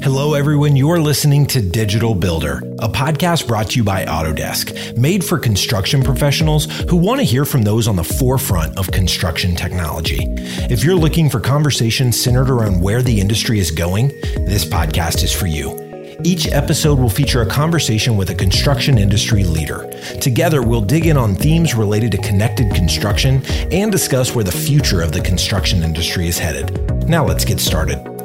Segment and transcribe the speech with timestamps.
[0.00, 0.76] Hello, everyone.
[0.76, 6.04] You're listening to Digital Builder, a podcast brought to you by Autodesk, made for construction
[6.04, 10.18] professionals who want to hear from those on the forefront of construction technology.
[10.70, 14.08] If you're looking for conversations centered around where the industry is going,
[14.46, 15.76] this podcast is for you.
[16.22, 19.88] Each episode will feature a conversation with a construction industry leader.
[20.20, 23.42] Together, we'll dig in on themes related to connected construction
[23.72, 27.08] and discuss where the future of the construction industry is headed.
[27.08, 28.17] Now, let's get started.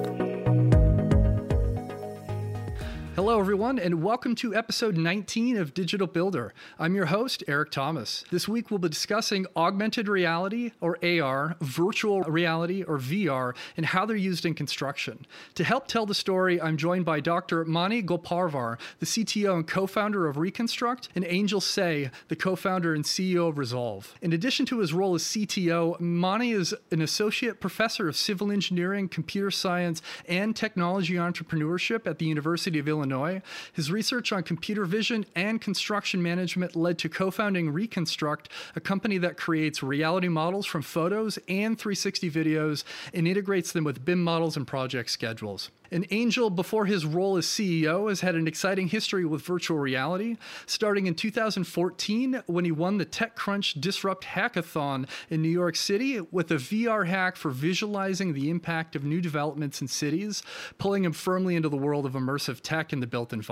[3.63, 6.53] Everyone, and welcome to episode 19 of Digital Builder.
[6.77, 8.25] I'm your host, Eric Thomas.
[8.29, 14.05] This week, we'll be discussing augmented reality, or AR, virtual reality, or VR, and how
[14.05, 15.25] they're used in construction.
[15.55, 17.63] To help tell the story, I'm joined by Dr.
[17.63, 22.93] Mani Golparvar, the CTO and co founder of Reconstruct, and Angel Say, the co founder
[22.93, 24.13] and CEO of Resolve.
[24.21, 29.07] In addition to his role as CTO, Mani is an associate professor of civil engineering,
[29.07, 33.41] computer science, and technology entrepreneurship at the University of Illinois.
[33.73, 39.17] His research on computer vision and construction management led to co founding Reconstruct, a company
[39.19, 44.57] that creates reality models from photos and 360 videos and integrates them with BIM models
[44.57, 45.69] and project schedules.
[45.93, 50.37] And Angel, before his role as CEO, has had an exciting history with virtual reality,
[50.65, 56.49] starting in 2014 when he won the TechCrunch Disrupt Hackathon in New York City with
[56.49, 60.41] a VR hack for visualizing the impact of new developments in cities,
[60.79, 63.42] pulling him firmly into the world of immersive tech in the built environment.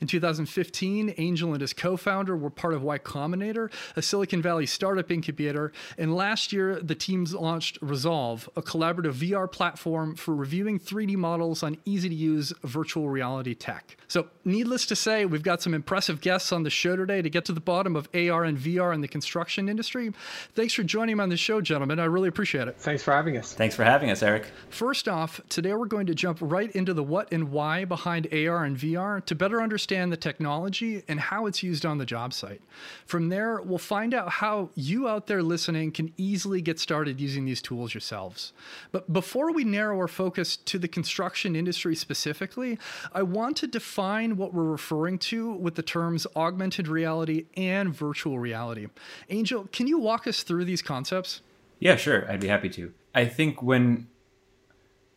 [0.00, 4.66] In 2015, Angel and his co founder were part of Y Combinator, a Silicon Valley
[4.66, 10.78] startup incubator, and last year the teams launched Resolve, a collaborative VR platform for reviewing
[10.78, 13.96] 3D models on easy to use virtual reality tech.
[14.08, 17.44] So, needless to say, we've got some impressive guests on the show today to get
[17.46, 20.12] to the bottom of AR and VR in the construction industry.
[20.54, 21.98] Thanks for joining me on the show, gentlemen.
[21.98, 22.76] I really appreciate it.
[22.78, 23.54] Thanks for having us.
[23.54, 24.46] Thanks for having us, Eric.
[24.70, 28.64] First off, today we're going to jump right into the what and why behind AR
[28.64, 32.60] and VR to better understand the technology and how it's used on the job site.
[33.06, 37.44] From there, we'll find out how you out there listening can easily get started using
[37.44, 38.52] these tools yourselves.
[38.92, 42.78] But before we narrow our focus to the construction industry specifically,
[43.12, 48.38] I want to define what we're referring to with the terms augmented reality and virtual
[48.38, 48.88] reality.
[49.30, 51.40] Angel, can you walk us through these concepts?
[51.78, 52.30] Yeah, sure.
[52.30, 52.92] I'd be happy to.
[53.14, 54.08] I think when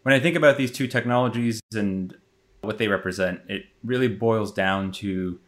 [0.04, 2.16] when I think about these two technologies and
[2.62, 5.40] what they represent, it really boils down to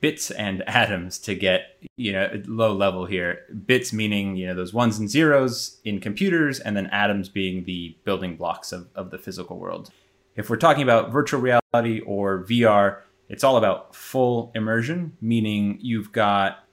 [0.00, 4.72] bits and atoms to get you know low level here bits meaning you know those
[4.72, 9.18] ones and zeros in computers and then atoms being the building blocks of, of the
[9.18, 9.90] physical world
[10.36, 12.98] if we're talking about virtual reality or vr
[13.30, 16.64] it's all about full immersion meaning you've got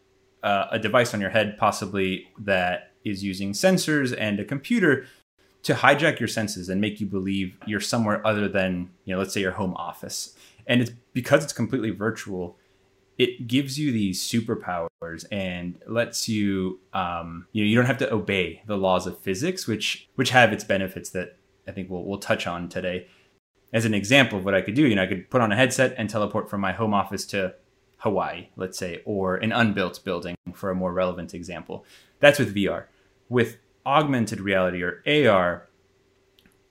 [0.44, 5.06] uh, a device on your head possibly that is using sensors and a computer
[5.64, 9.34] to hijack your senses and make you believe you're somewhere other than you know let's
[9.34, 10.36] say your home office.
[10.66, 12.58] And it's because it's completely virtual
[13.18, 18.14] it gives you these superpowers and lets you um, you know you don't have to
[18.14, 22.20] obey the laws of physics which which have its benefits that i think we'll, we'll
[22.20, 23.08] touch on today
[23.74, 24.88] as an example of what i could do.
[24.88, 27.54] You know i could put on a headset and teleport from my home office to
[28.00, 31.86] hawaii let's say or an unbuilt building for a more relevant example.
[32.20, 32.86] That's with vr
[33.30, 35.02] with augmented reality or
[35.32, 35.68] ar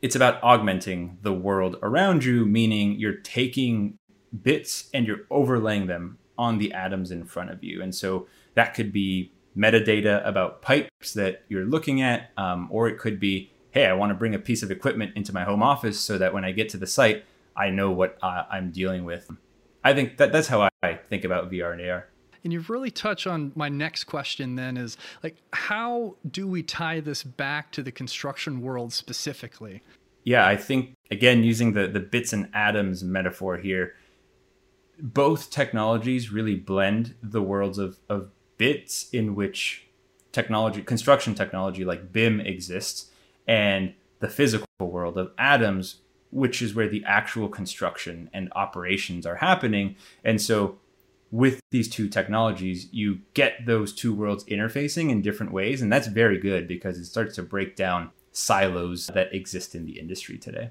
[0.02, 3.98] it's about augmenting the world around you meaning you're taking
[4.42, 7.82] bits and you're overlaying them on the atoms in front of you.
[7.82, 12.98] And so that could be metadata about pipes that you're looking at, um, or it
[12.98, 16.00] could be, hey, I want to bring a piece of equipment into my home office
[16.00, 19.30] so that when I get to the site, I know what uh, I'm dealing with.
[19.84, 22.08] I think that that's how I think about VR and AR.
[22.42, 27.00] And you've really touched on my next question then is like, how do we tie
[27.00, 29.82] this back to the construction world specifically?
[30.24, 33.92] Yeah, I think, again, using the, the bits and atoms metaphor here,
[34.98, 39.86] both technologies really blend the worlds of, of bits in which
[40.32, 43.10] technology, construction technology like BIM exists,
[43.46, 49.36] and the physical world of atoms, which is where the actual construction and operations are
[49.36, 49.96] happening.
[50.24, 50.78] And so,
[51.30, 55.82] with these two technologies, you get those two worlds interfacing in different ways.
[55.82, 59.98] And that's very good because it starts to break down silos that exist in the
[59.98, 60.70] industry today.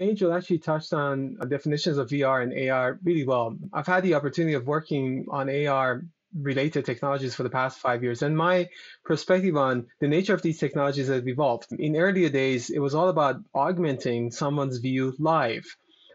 [0.00, 3.56] Angel actually touched on definitions of VR and AR really well.
[3.72, 8.22] I've had the opportunity of working on AR related technologies for the past five years.
[8.22, 8.68] And my
[9.04, 11.72] perspective on the nature of these technologies has evolved.
[11.72, 15.64] In earlier days, it was all about augmenting someone's view live.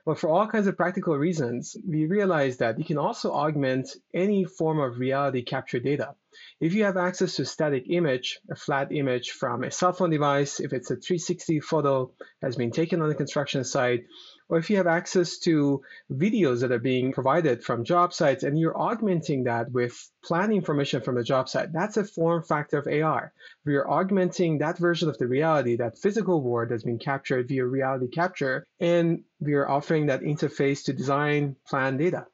[0.05, 4.43] But for all kinds of practical reasons, we realized that you can also augment any
[4.43, 6.15] form of reality capture data.
[6.59, 10.09] If you have access to a static image, a flat image from a cell phone
[10.09, 14.05] device, if it's a 360 photo has been taken on the construction site,
[14.49, 15.81] or if you have access to
[16.11, 21.01] videos that are being provided from job sites and you're augmenting that with plan information
[21.01, 23.33] from the job site, that's a form factor of AR.
[23.65, 27.65] We are augmenting that version of the reality, that physical world that's been captured via
[27.65, 32.27] reality capture, and we are offering that interface to design plan data.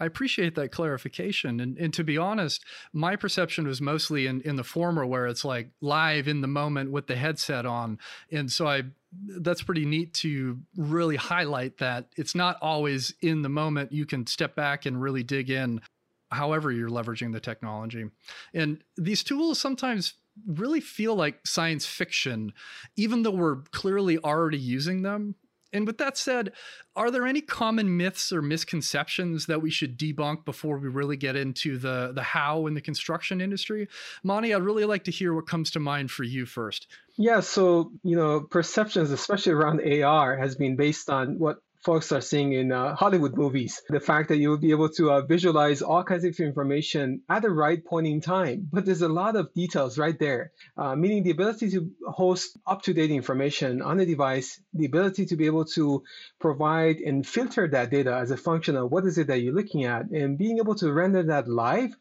[0.00, 1.60] I appreciate that clarification.
[1.60, 5.44] And, and to be honest, my perception was mostly in, in the former, where it's
[5.44, 7.98] like live in the moment with the headset on.
[8.30, 13.48] And so I that's pretty neat to really highlight that it's not always in the
[13.48, 13.92] moment.
[13.92, 15.80] You can step back and really dig in,
[16.30, 18.04] however you're leveraging the technology.
[18.52, 20.14] And these tools sometimes
[20.46, 22.52] really feel like science fiction,
[22.96, 25.34] even though we're clearly already using them
[25.72, 26.52] and with that said,
[26.96, 31.36] are there any common myths or misconceptions that we should debunk before we really get
[31.36, 33.88] into the the how in the construction industry?
[34.22, 36.86] Mani, I'd really like to hear what comes to mind for you first.
[37.16, 42.20] Yeah, so you know, perceptions, especially around AR, has been based on what folks are
[42.20, 43.82] seeing in uh, Hollywood movies.
[43.88, 47.42] The fact that you will be able to uh, visualize all kinds of information at
[47.42, 48.68] the right point in time.
[48.72, 52.82] But there's a lot of details right there, uh, meaning the ability to host up
[52.82, 56.02] to date information on the device, the ability to be able to
[56.40, 59.84] provide and filter that data as a function of what is it that you're looking
[59.84, 61.94] at, and being able to render that live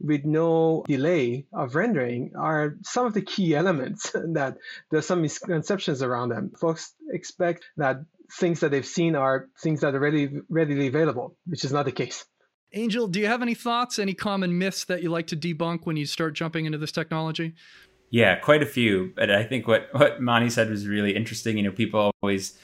[0.00, 4.56] with no delay of rendering are some of the key elements that
[4.90, 6.50] there's some misconceptions around them.
[6.58, 8.00] Folks expect that
[8.38, 11.92] things that they've seen are things that are readily readily available, which is not the
[11.92, 12.24] case.
[12.74, 15.96] Angel, do you have any thoughts, any common myths that you like to debunk when
[15.96, 17.54] you start jumping into this technology?
[18.10, 19.12] Yeah, quite a few.
[19.14, 21.56] But I think what, what Mani said was really interesting.
[21.56, 22.58] You know, people always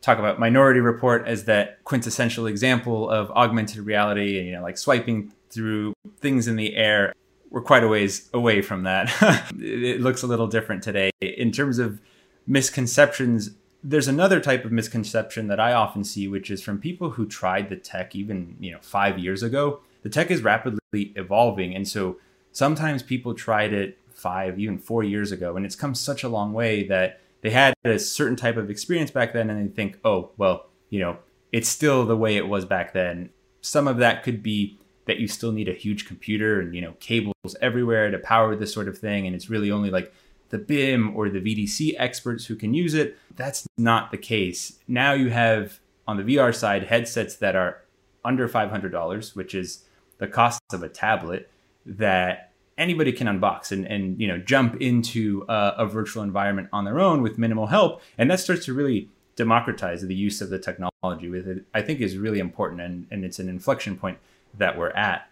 [0.00, 4.78] talk about Minority Report as that quintessential example of augmented reality and, you know, like
[4.78, 7.12] swiping through things in the air.
[7.50, 9.12] We're quite a ways away from that.
[9.58, 11.10] it looks a little different today.
[11.20, 12.00] In terms of
[12.46, 13.50] misconceptions,
[13.84, 17.68] there's another type of misconception that I often see, which is from people who tried
[17.68, 19.80] the tech even you know five years ago.
[20.02, 22.18] The tech is rapidly evolving, and so
[22.52, 26.52] sometimes people tried it five, even four years ago, and it's come such a long
[26.52, 30.30] way that they had a certain type of experience back then, and they think, oh,
[30.36, 31.18] well, you know,
[31.50, 33.30] it's still the way it was back then.
[33.60, 36.94] Some of that could be that you still need a huge computer and you know
[37.00, 40.12] cables everywhere to power this sort of thing, and it's really only like
[40.52, 43.18] the BIM or the VDC experts who can use it.
[43.34, 44.78] That's not the case.
[44.86, 47.82] Now you have on the VR side headsets that are
[48.22, 49.84] under $500, which is
[50.18, 51.50] the cost of a tablet
[51.86, 56.84] that anybody can unbox and, and you know jump into a, a virtual environment on
[56.84, 58.02] their own with minimal help.
[58.18, 62.00] And that starts to really democratize the use of the technology with it, I think
[62.00, 62.82] is really important.
[62.82, 64.18] And, and it's an inflection point
[64.58, 65.28] that we're at.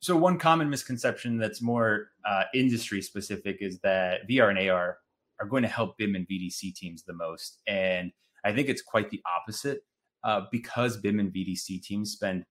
[0.00, 4.96] So one common misconception that's more uh, industry specific is that VR and AR
[5.38, 8.10] are going to help BIM and VDC teams the most, and
[8.42, 9.82] I think it's quite the opposite
[10.24, 12.44] uh, because BIM and VDC teams spend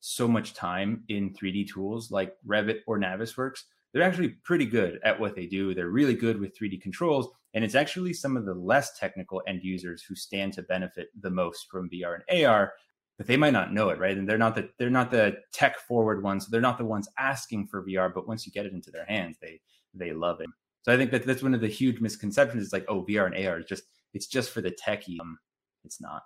[0.00, 3.60] so much time in 3D tools like Revit or Navisworks.
[3.92, 5.74] They're actually pretty good at what they do.
[5.74, 9.60] They're really good with 3D controls, and it's actually some of the less technical end
[9.62, 12.74] users who stand to benefit the most from VR and AR
[13.20, 14.16] but they might not know it, right?
[14.16, 16.46] And they're not the they're not the tech forward ones.
[16.46, 19.36] They're not the ones asking for VR, but once you get it into their hands,
[19.42, 19.60] they
[19.92, 20.48] they love it.
[20.80, 22.64] So I think that that's one of the huge misconceptions.
[22.64, 23.82] It's like, oh, VR and AR is just
[24.14, 25.20] it's just for the techie.
[25.20, 25.38] Um,
[25.84, 26.22] it's not.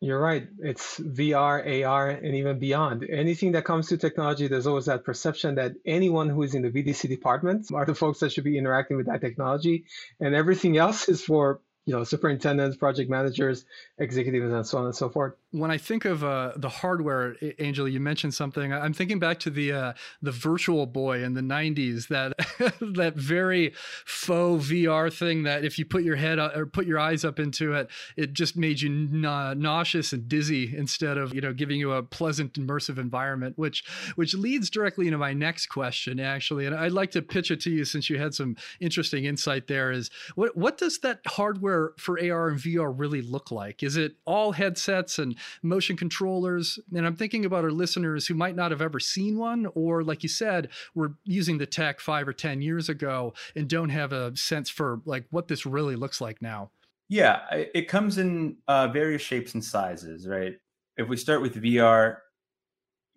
[0.00, 0.48] You're right.
[0.58, 3.06] It's VR, AR, and even beyond.
[3.08, 6.70] Anything that comes to technology, there's always that perception that anyone who is in the
[6.70, 9.84] VDC department are the folks that should be interacting with that technology,
[10.18, 13.64] and everything else is for you know superintendents project managers
[13.98, 17.88] executives and so on and so forth when I think of uh, the hardware, Angel,
[17.88, 18.72] you mentioned something.
[18.72, 22.06] I'm thinking back to the uh, the Virtual Boy in the '90s.
[22.08, 22.34] That
[22.94, 23.72] that very
[24.04, 27.74] faux VR thing that if you put your head or put your eyes up into
[27.74, 31.92] it, it just made you na- nauseous and dizzy instead of you know giving you
[31.92, 33.58] a pleasant immersive environment.
[33.58, 33.84] Which
[34.14, 37.70] which leads directly into my next question, actually, and I'd like to pitch it to
[37.70, 39.90] you since you had some interesting insight there.
[39.90, 43.82] Is what what does that hardware for AR and VR really look like?
[43.82, 46.78] Is it all headsets and motion controllers.
[46.94, 50.22] And I'm thinking about our listeners who might not have ever seen one, or like
[50.22, 54.36] you said, were using the tech five or 10 years ago and don't have a
[54.36, 56.70] sense for like what this really looks like now.
[57.08, 60.54] Yeah, it comes in uh, various shapes and sizes, right?
[60.96, 62.18] If we start with VR, I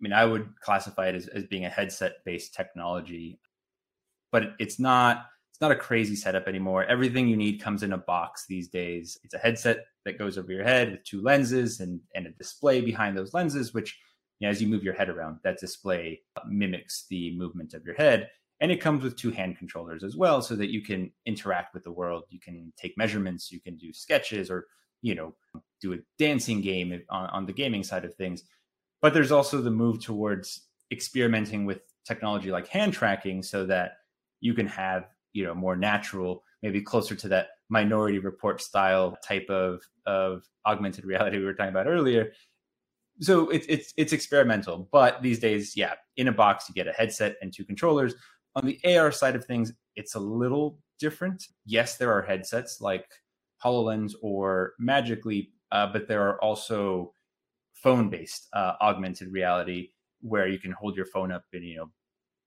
[0.00, 3.38] mean, I would classify it as, as being a headset based technology,
[4.32, 6.84] but it's not it's not a crazy setup anymore.
[6.86, 9.16] Everything you need comes in a box these days.
[9.22, 12.80] It's a headset that goes over your head with two lenses and, and a display
[12.80, 13.96] behind those lenses, which
[14.40, 17.94] you know, as you move your head around, that display mimics the movement of your
[17.94, 18.30] head.
[18.58, 21.84] And it comes with two hand controllers as well, so that you can interact with
[21.84, 22.24] the world.
[22.30, 24.66] You can take measurements, you can do sketches, or
[25.02, 25.36] you know,
[25.80, 28.42] do a dancing game on, on the gaming side of things.
[29.00, 33.98] But there's also the move towards experimenting with technology like hand tracking, so that
[34.40, 39.50] you can have you know more natural, maybe closer to that Minority Report style type
[39.50, 42.32] of of augmented reality we were talking about earlier.
[43.20, 46.92] So it's it's it's experimental, but these days, yeah, in a box you get a
[46.92, 48.14] headset and two controllers.
[48.56, 51.44] On the AR side of things, it's a little different.
[51.66, 53.04] Yes, there are headsets like
[53.64, 57.12] HoloLens or Magic Leap, uh, but there are also
[57.74, 59.88] phone-based uh, augmented reality
[60.20, 61.90] where you can hold your phone up and you know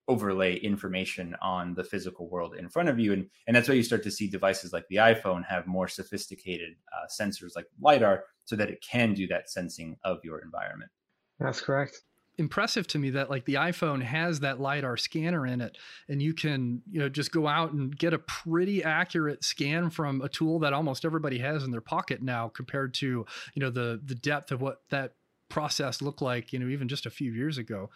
[0.08, 3.14] overlay information on the physical world in front of you.
[3.14, 6.76] And and that's why you start to see devices like the iphone have more sophisticated
[6.94, 10.92] uh, sensors like lidar so that it can do that sensing of your environment.
[11.40, 12.02] That's correct.
[12.40, 15.76] Impressive to me that like the iphone has that lidar scanner in it
[16.08, 20.22] and you can you know just go out and get a pretty accurate scan from
[20.22, 24.00] a tool that almost everybody has in their pocket now compared to you know the
[24.06, 25.14] the depth of what that
[25.50, 27.90] process looked like you know even just a few years ago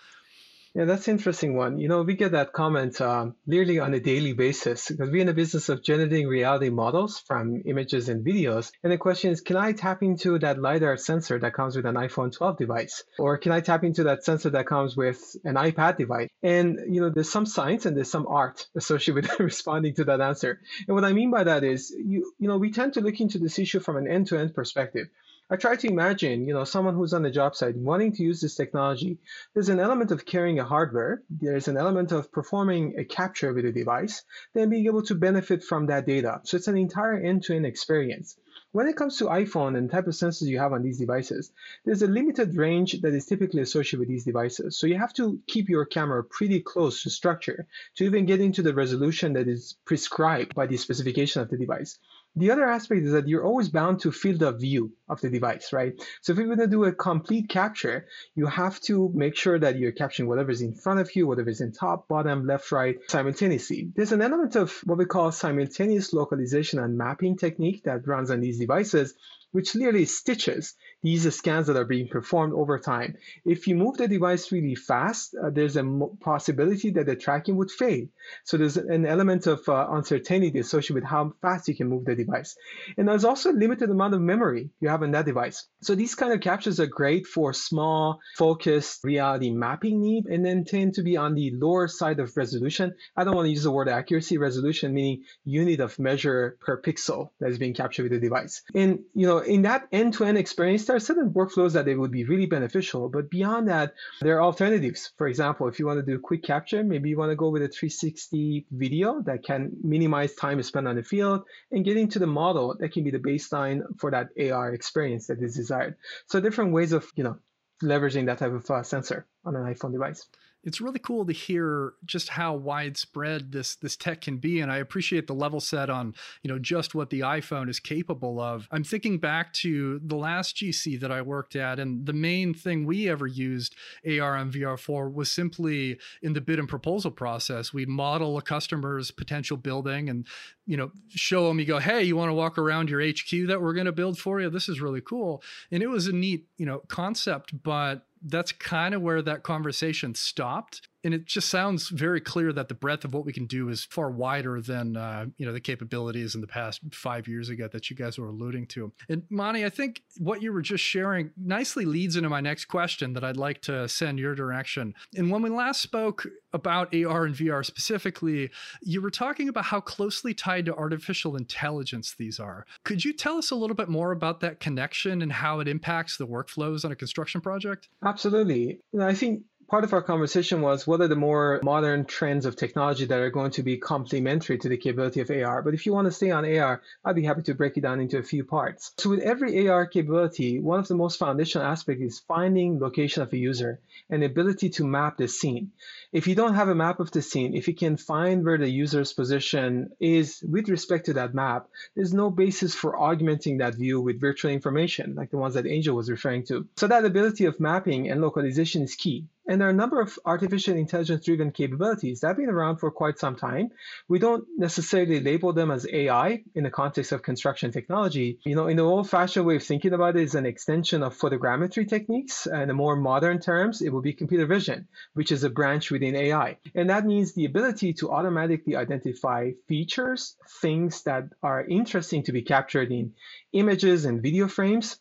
[0.74, 1.80] yeah, that's an interesting one.
[1.80, 5.28] You know, we get that comment um, nearly on a daily basis because we're in
[5.28, 8.72] the business of generating reality models from images and videos.
[8.82, 11.96] And the question is, can I tap into that LiDAR sensor that comes with an
[11.96, 13.04] iPhone 12 device?
[13.20, 16.30] Or can I tap into that sensor that comes with an iPad device?
[16.42, 20.22] And, you know, there's some science and there's some art associated with responding to that
[20.22, 20.62] answer.
[20.88, 23.40] And what I mean by that is, you, you know, we tend to look into
[23.40, 25.08] this issue from an end-to-end perspective.
[25.52, 28.40] I try to imagine, you know, someone who's on the job site wanting to use
[28.40, 29.18] this technology.
[29.54, 31.24] There's an element of carrying a hardware.
[31.30, 35.62] There's an element of performing a capture with a device, then being able to benefit
[35.62, 36.40] from that data.
[36.44, 38.38] So it's an entire end-to-end experience.
[38.72, 41.52] When it comes to iPhone and type of sensors you have on these devices,
[41.84, 44.78] there's a limited range that is typically associated with these devices.
[44.78, 47.68] So you have to keep your camera pretty close to structure
[47.98, 52.00] to even get into the resolution that is prescribed by the specification of the device.
[52.36, 55.74] The other aspect is that you're always bound to field of view of the device,
[55.74, 55.94] right?
[56.22, 59.78] So if you're going to do a complete capture, you have to make sure that
[59.78, 63.92] you're capturing whatever's in front of you, whatever's in top, bottom, left, right, simultaneously.
[63.96, 68.40] There's an element of what we call simultaneous localization and mapping technique that runs on
[68.40, 69.14] these devices
[69.52, 73.16] which literally stitches these are scans that are being performed over time.
[73.46, 75.84] If you move the device really fast, uh, there's a
[76.20, 78.06] possibility that the tracking would fail.
[78.44, 82.16] So there's an element of uh, uncertainty associated with how fast you can move the
[82.16, 82.56] device.
[82.98, 85.68] And there's also a limited amount of memory you have on that device.
[85.82, 90.66] So these kind of captures are great for small, focused reality mapping need, and then
[90.66, 92.94] tend to be on the lower side of resolution.
[93.16, 97.30] I don't want to use the word accuracy, resolution meaning unit of measure per pixel
[97.40, 98.62] that is being captured with the device.
[98.76, 102.26] And you know, in that end-to-end experience, there are certain workflows that they would be
[102.26, 103.08] really beneficial.
[103.08, 105.14] But beyond that, there are alternatives.
[105.18, 107.48] For example, if you want to do a quick capture, maybe you want to go
[107.48, 112.20] with a 360 video that can minimize time spent on the field and get into
[112.20, 115.96] the model that can be the baseline for that AR experience that is desired.
[116.28, 117.38] So different ways of, you know,
[117.82, 120.28] leveraging that type of uh, sensor on an iPhone device
[120.64, 124.78] it's really cool to hear just how widespread this this tech can be and i
[124.78, 126.14] appreciate the level set on
[126.44, 128.68] you know just what the iphone is capable of.
[128.72, 132.86] I'm thinking back to the last gc that i worked at and the main thing
[132.86, 133.76] we ever used
[134.06, 137.74] ar and vr for was simply in the bid and proposal process.
[137.74, 140.26] We'd model a customer's potential building and
[140.66, 143.62] you know show them you go hey you want to walk around your hq that
[143.62, 144.50] we're going to build for you?
[144.50, 145.44] This is really cool.
[145.72, 150.16] And it was a neat you know concept but that's kind of where that conversation
[150.16, 153.70] stopped and it just sounds very clear that the breadth of what we can do
[153.70, 157.68] is far wider than uh, you know the capabilities in the past five years ago
[157.68, 158.92] that you guys were alluding to.
[159.10, 163.14] And Mani, I think what you were just sharing nicely leads into my next question
[163.14, 164.94] that I'd like to send your direction.
[165.16, 168.50] And when we last spoke about AR and VR specifically,
[168.82, 172.66] you were talking about how closely tied to artificial intelligence these are.
[172.84, 176.18] Could you tell us a little bit more about that connection and how it impacts
[176.18, 177.90] the workflows on a construction project?
[178.04, 178.80] Absolutely.
[179.00, 183.06] I think part of our conversation was what are the more modern trends of technology
[183.06, 185.62] that are going to be complementary to the capability of AR.
[185.62, 188.02] But if you want to stay on AR, I'd be happy to break it down
[188.02, 188.92] into a few parts.
[188.98, 193.32] So with every AR capability, one of the most foundational aspects is finding location of
[193.32, 195.72] a user and ability to map the scene.
[196.12, 198.70] If you don't have a map of the scene, if you can find where the
[198.70, 204.02] user's position is with respect to that map, there's no basis for augmenting that view
[204.02, 206.68] with virtual information, like the ones that Angel was referring to.
[206.76, 209.28] So that ability of mapping and localization is key.
[209.52, 212.90] And there are a number of artificial intelligence driven capabilities that have been around for
[212.90, 213.72] quite some time.
[214.08, 218.40] We don't necessarily label them as AI in the context of construction technology.
[218.46, 221.18] You know, in the old fashioned way of thinking about it is an extension of
[221.18, 222.46] photogrammetry techniques.
[222.46, 226.16] And in more modern terms, it will be computer vision, which is a branch within
[226.16, 226.58] AI.
[226.74, 232.44] And that means the ability to automatically identify features, things that are interesting to be
[232.44, 233.16] captured in
[233.52, 234.98] images and video frames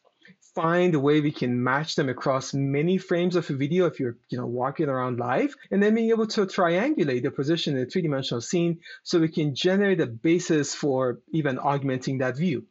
[0.55, 4.17] find a way we can match them across many frames of a video if you're
[4.29, 7.87] you know walking around live and then being able to triangulate the position in a
[7.87, 12.65] three-dimensional scene so we can generate a basis for even augmenting that view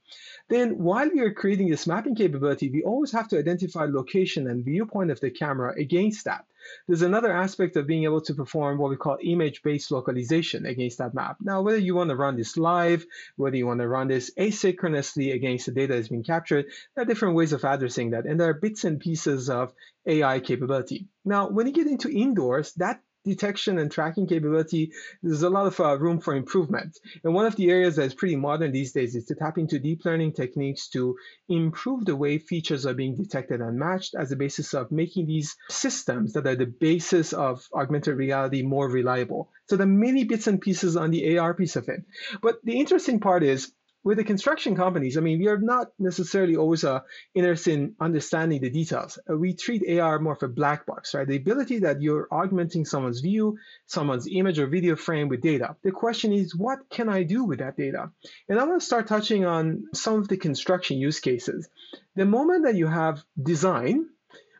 [0.50, 4.66] then while we are creating this mapping capability, we always have to identify location and
[4.66, 6.46] viewpoint of the camera against that.
[6.88, 11.14] There's another aspect of being able to perform what we call image-based localization against that
[11.14, 11.38] map.
[11.42, 15.34] Now, whether you want to run this live, whether you want to run this asynchronously
[15.34, 18.26] against the data that's being captured, there are different ways of addressing that.
[18.26, 19.74] And there are bits and pieces of
[20.06, 21.08] AI capability.
[21.26, 25.80] Now, when you get into indoors, that detection and tracking capability, there's a lot of
[25.80, 26.98] uh, room for improvement.
[27.24, 29.80] And one of the areas that is pretty modern these days is to tap into
[29.80, 31.16] deep learning techniques to
[31.48, 35.56] improve the way features are being detected and matched as a basis of making these
[35.70, 39.50] systems that are the basis of augmented reality more reliable.
[39.68, 42.04] So there are many bits and pieces on the AR piece of it.
[42.42, 43.72] But the interesting part is
[44.04, 47.02] with the construction companies, I mean, we are not necessarily always uh,
[47.36, 49.20] interested in understanding the details.
[49.30, 51.28] Uh, we treat AR more of a black box, right?
[51.28, 55.76] The ability that you're augmenting someone's view, someone's image or video frame with data.
[55.84, 58.12] The question is, what can I do with that data?
[58.48, 61.68] And I want to start touching on some of the construction use cases.
[62.16, 64.08] The moment that you have design,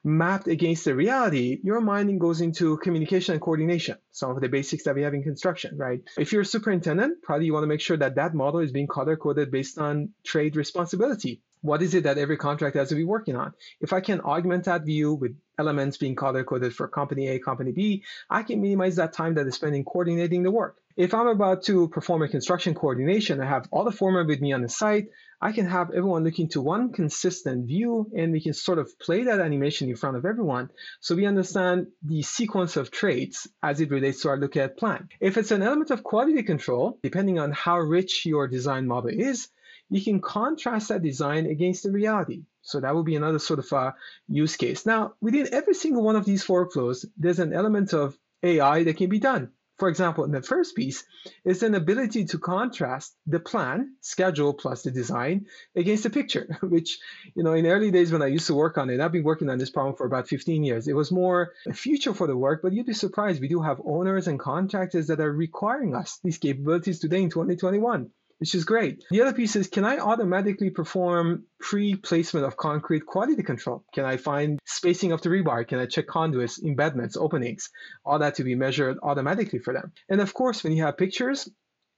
[0.04, 4.84] mapped against the reality, your mind goes into communication and coordination, some of the basics
[4.84, 6.02] that we have in construction, right?
[6.18, 8.88] If you're a superintendent, probably you want to make sure that that model is being
[8.88, 11.42] color coded based on trade responsibility.
[11.62, 13.54] What is it that every contract has to be working on?
[13.82, 17.74] If I can augment that view with elements being color coded for company A, company
[17.74, 20.78] B, I can minimize that time that is spent in coordinating the work.
[21.00, 24.52] If I'm about to perform a construction coordination, I have all the foremen with me
[24.52, 25.08] on the site,
[25.40, 29.24] I can have everyone looking to one consistent view and we can sort of play
[29.24, 33.92] that animation in front of everyone so we understand the sequence of traits as it
[33.92, 35.08] relates to our look at plan.
[35.22, 39.48] If it's an element of quality control, depending on how rich your design model is,
[39.90, 42.44] you can contrast that design against the reality.
[42.62, 43.96] So that would be another sort of a
[44.28, 44.86] use case.
[44.86, 49.10] Now, within every single one of these workflows, there's an element of AI that can
[49.10, 49.54] be done.
[49.80, 51.06] For example, in the first piece
[51.46, 57.00] is an ability to contrast the plan, schedule plus the design against the picture, which,
[57.34, 59.50] you know, in early days when I used to work on it, I've been working
[59.50, 60.90] on this problem for about 15 years.
[60.90, 63.40] It was more a future for the work, but you'd be surprised.
[63.40, 68.12] We do have owners and contractors that are requiring us these capabilities today in 2021
[68.40, 69.04] which is great.
[69.12, 73.84] The other piece is can I automatically perform pre placement of concrete quality control?
[73.94, 75.68] Can I find spacing of the rebar?
[75.68, 77.70] Can I check conduits, embedments, openings?
[78.06, 79.92] All that to be measured automatically for them.
[80.10, 81.50] And of course, when you have pictures,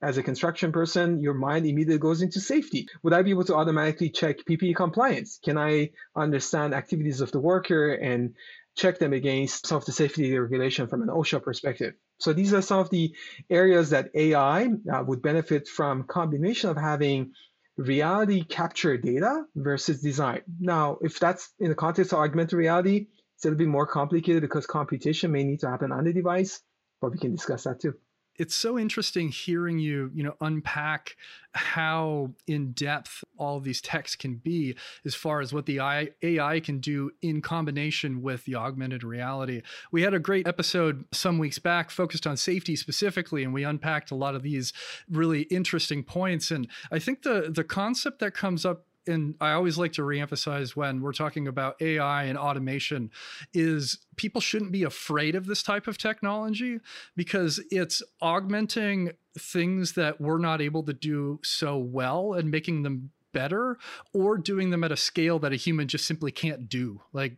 [0.04, 2.88] as a construction person, your mind immediately goes into safety.
[3.04, 5.40] Would I be able to automatically check PPE compliance?
[5.44, 8.34] Can I understand activities of the worker and
[8.76, 11.94] check them against some of the safety regulation from an OSHA perspective?
[12.22, 13.16] So these are some of the
[13.50, 17.34] areas that AI uh, would benefit from combination of having
[17.78, 20.42] reality capture data versus design.
[20.60, 24.42] Now, if that's in the context of augmented reality, it's a little bit more complicated
[24.42, 26.62] because computation may need to happen on the device,
[27.02, 27.96] but we can discuss that too
[28.42, 31.16] it's so interesting hearing you you know unpack
[31.54, 34.76] how in depth all these texts can be
[35.06, 35.80] as far as what the
[36.24, 39.62] AI can do in combination with the augmented reality.
[39.92, 44.10] We had a great episode some weeks back focused on safety specifically and we unpacked
[44.10, 44.74] a lot of these
[45.10, 49.78] really interesting points and I think the the concept that comes up and I always
[49.78, 53.12] like to reemphasize when we're talking about AI and automation
[53.54, 56.80] is people shouldn't be afraid of this type of technology
[57.16, 63.12] because it's augmenting things that we're not able to do so well and making them
[63.34, 63.78] better
[64.14, 67.02] or doing them at a scale that a human just simply can't do.
[67.14, 67.38] Like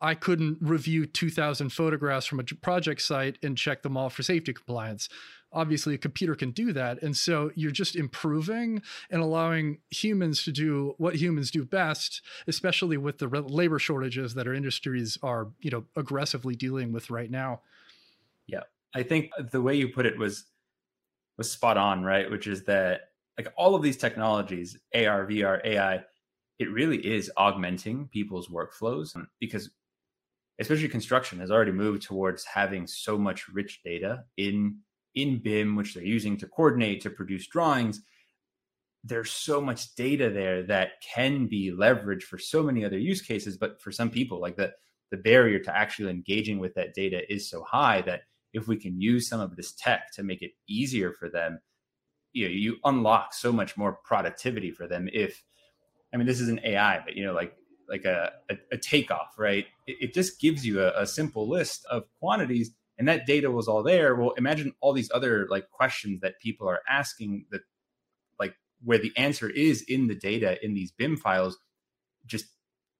[0.00, 4.52] I couldn't review 2000 photographs from a project site and check them all for safety
[4.52, 5.08] compliance
[5.52, 7.02] obviously a computer can do that.
[7.02, 12.96] And so you're just improving and allowing humans to do what humans do best especially
[12.96, 17.60] with the labor shortages that our industries are you know aggressively dealing with right now.
[18.46, 18.62] Yeah.
[18.94, 20.44] I think the way you put it was
[21.38, 22.30] was spot on right?
[22.30, 26.00] Which is that like all of these technologies ar vr ai
[26.58, 29.70] it really is augmenting people's workflows um, because
[30.58, 34.78] especially construction has already moved towards having so much rich data in
[35.16, 38.02] in BIM, which they're using to coordinate, to produce drawings,
[39.02, 43.56] there's so much data there that can be leveraged for so many other use cases.
[43.56, 44.72] But for some people, like the
[45.10, 49.00] the barrier to actually engaging with that data is so high that if we can
[49.00, 51.60] use some of this tech to make it easier for them,
[52.32, 55.08] you know, you unlock so much more productivity for them.
[55.12, 55.44] If
[56.12, 57.54] I mean, this is an AI, but you know, like
[57.88, 59.66] like a, a, a takeoff, right?
[59.86, 63.68] It, it, just gives you a, a simple list of quantities and that data was
[63.68, 64.14] all there.
[64.14, 67.62] Well, imagine all these other like questions that people are asking that
[68.38, 71.58] like where the answer is in the data in these BIM files,
[72.26, 72.46] just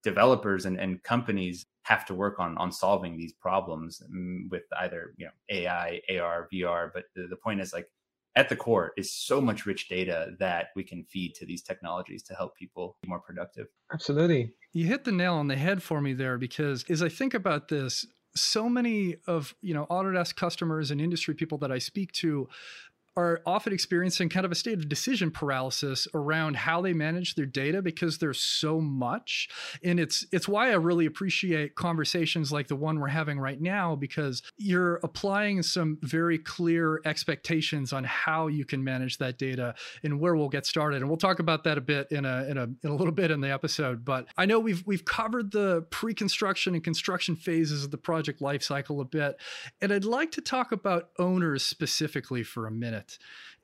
[0.02, 5.14] developers and, and companies have to work on on solving these problems mm, with either
[5.16, 6.90] you know AI, AR, VR.
[6.92, 7.88] But the, the point is like
[8.36, 12.22] at the core is so much rich data that we can feed to these technologies
[12.24, 13.66] to help people be more productive.
[13.92, 14.52] Absolutely.
[14.72, 17.68] You hit the nail on the head for me there because as I think about
[17.68, 18.04] this,
[18.36, 22.48] so many of you know Autodesk customers and industry people that I speak to
[23.16, 27.46] are often experiencing kind of a state of decision paralysis around how they manage their
[27.46, 29.48] data because there's so much.
[29.82, 33.96] And it's it's why I really appreciate conversations like the one we're having right now
[33.96, 40.20] because you're applying some very clear expectations on how you can manage that data and
[40.20, 41.00] where we'll get started.
[41.00, 43.30] And we'll talk about that a bit in a in a in a little bit
[43.30, 44.04] in the episode.
[44.04, 49.00] But I know we've we've covered the pre-construction and construction phases of the project lifecycle
[49.00, 49.40] a bit.
[49.80, 53.05] And I'd like to talk about owners specifically for a minute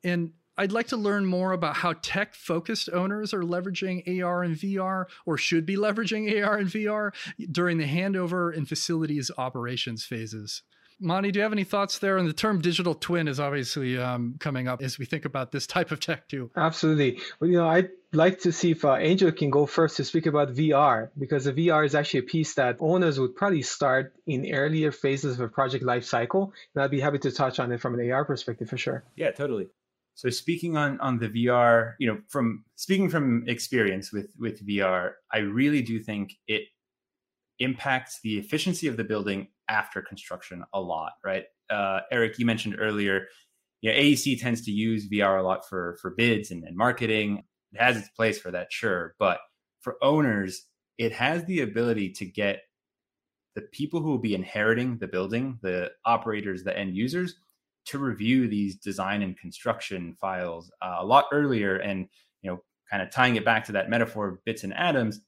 [0.05, 4.55] and I'd like to learn more about how tech focused owners are leveraging AR and
[4.55, 7.13] VR or should be leveraging AR and VR
[7.51, 10.63] during the handover and facilities operations phases.
[11.03, 12.17] Mani, do you have any thoughts there?
[12.17, 15.67] And the term digital twin is obviously um, coming up as we think about this
[15.67, 16.51] type of tech too.
[16.57, 17.21] Absolutely.
[17.41, 20.27] Well, you know, I'd like to see if uh, Angel can go first to speak
[20.27, 24.53] about VR because the VR is actually a piece that owners would probably start in
[24.55, 26.53] earlier phases of a project life cycle.
[26.75, 29.05] And I'd be happy to touch on it from an AR perspective for sure.
[29.17, 29.69] Yeah, totally.
[30.15, 35.12] So speaking on on the VR, you know, from speaking from experience with with VR,
[35.33, 36.65] I really do think it
[37.59, 41.45] impacts the efficiency of the building after construction a lot, right?
[41.71, 43.27] Uh, Eric, you mentioned earlier,
[43.85, 47.43] AEC tends to use VR a lot for for bids and, and marketing.
[47.73, 49.39] It has its place for that, sure, but
[49.81, 50.67] for owners,
[50.99, 52.61] it has the ability to get
[53.55, 57.35] the people who will be inheriting the building, the operators, the end users,
[57.87, 62.09] to review these design and construction files uh, a lot earlier, and
[62.43, 65.21] you know, kind of tying it back to that metaphor of bits and atoms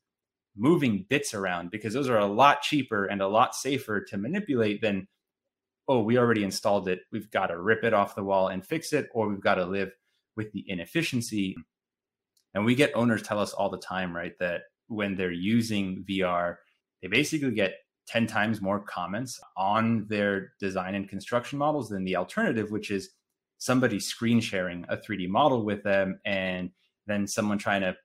[0.56, 4.80] moving bits around because those are a lot cheaper and a lot safer to manipulate
[4.80, 5.06] than
[5.88, 8.92] oh we already installed it we've got to rip it off the wall and fix
[8.92, 9.92] it or we've got to live
[10.36, 11.56] with the inefficiency.
[12.54, 16.56] And we get owners tell us all the time right that when they're using vr
[17.00, 17.74] they basically get
[18.06, 23.10] 10 times more comments on their design and construction models than the alternative which is
[23.56, 26.70] somebody screen sharing a 3d model with them and
[27.06, 27.96] then someone trying to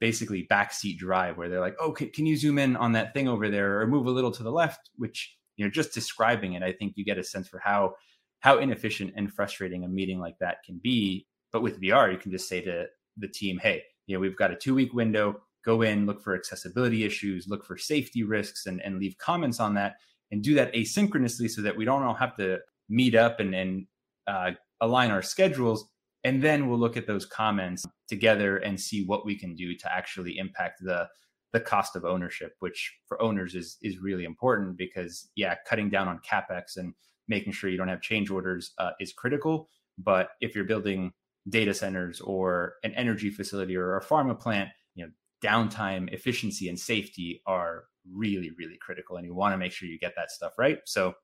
[0.00, 3.28] basically backseat drive where they're like, oh, can, can, you zoom in on that thing
[3.28, 4.90] over there or move a little to the left?
[4.96, 7.94] Which, you know, just describing it, I think you get a sense for how
[8.40, 11.26] how inefficient and frustrating a meeting like that can be.
[11.52, 12.86] But with VR, you can just say to
[13.18, 16.34] the team, hey, you know, we've got a two week window, go in, look for
[16.34, 19.96] accessibility issues, look for safety risks and, and leave comments on that
[20.30, 22.58] and do that asynchronously so that we don't all have to
[22.88, 23.86] meet up and, and
[24.26, 25.86] uh, align our schedules
[26.24, 29.90] and then we'll look at those comments together and see what we can do to
[29.90, 31.08] actually impact the
[31.52, 36.06] the cost of ownership which for owners is is really important because yeah cutting down
[36.06, 36.94] on capex and
[37.30, 39.68] making sure you don't have change orders uh, is critical.
[39.96, 41.12] But if you're building
[41.48, 45.10] data centers or an energy facility or a pharma plant you know
[45.42, 49.98] downtime efficiency and safety are really really critical and you want to make sure you
[49.98, 50.80] get that stuff right.
[50.84, 51.14] So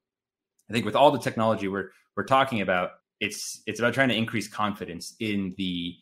[0.70, 4.16] i think with all the technology we're we're talking about it's it's about trying to
[4.16, 5.94] increase confidence in the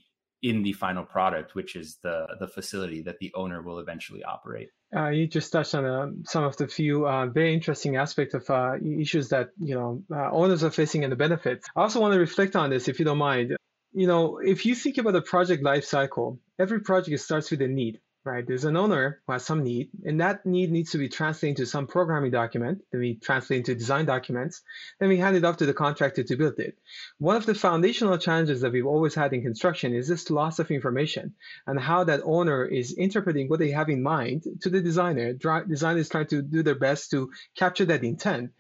[0.45, 4.69] in the final product, which is the the facility that the owner will eventually operate.
[4.95, 8.49] Uh, you just touched on uh, some of the few uh, very interesting aspects of
[8.51, 11.67] uh, issues that you know uh, owners are facing and the benefits.
[11.75, 13.57] I also want to reflect on this, if you don't mind.
[13.95, 17.69] You know, if you think about the project life cycle, every project starts with a
[17.69, 18.47] need right?
[18.47, 21.71] There's an owner who has some need, and that need needs to be translated into
[21.71, 22.83] some programming document.
[22.91, 24.63] Then we translate into design documents.
[24.99, 26.79] Then we hand it off to the contractor to build it.
[27.19, 30.71] One of the foundational challenges that we've always had in construction is this loss of
[30.71, 31.35] information
[31.67, 35.35] and how that owner is interpreting what they have in mind to the designer.
[35.35, 38.51] Designer is trying to do their best to capture that intent.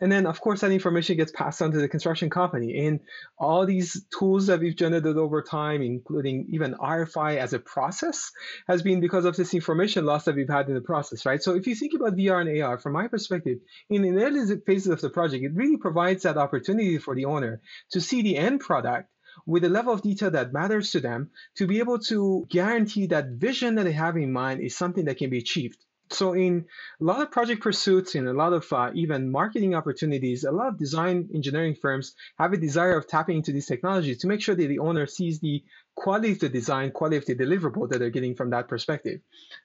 [0.00, 2.86] And then, of course, that information gets passed on to the construction company.
[2.86, 3.00] And
[3.38, 8.30] all these tools that we've generated over time, including even RFI as a process,
[8.66, 11.42] has been because of this information loss that we've had in the process, right?
[11.42, 13.58] So if you think about VR and AR, from my perspective,
[13.90, 17.60] in the early phases of the project, it really provides that opportunity for the owner
[17.92, 19.08] to see the end product
[19.46, 23.28] with a level of detail that matters to them to be able to guarantee that
[23.28, 25.78] vision that they have in mind is something that can be achieved
[26.12, 26.66] So, in
[27.00, 30.68] a lot of project pursuits, in a lot of uh, even marketing opportunities, a lot
[30.68, 34.56] of design engineering firms have a desire of tapping into these technologies to make sure
[34.56, 35.62] that the owner sees the
[35.94, 39.20] quality of the design, quality of the deliverable that they're getting from that perspective.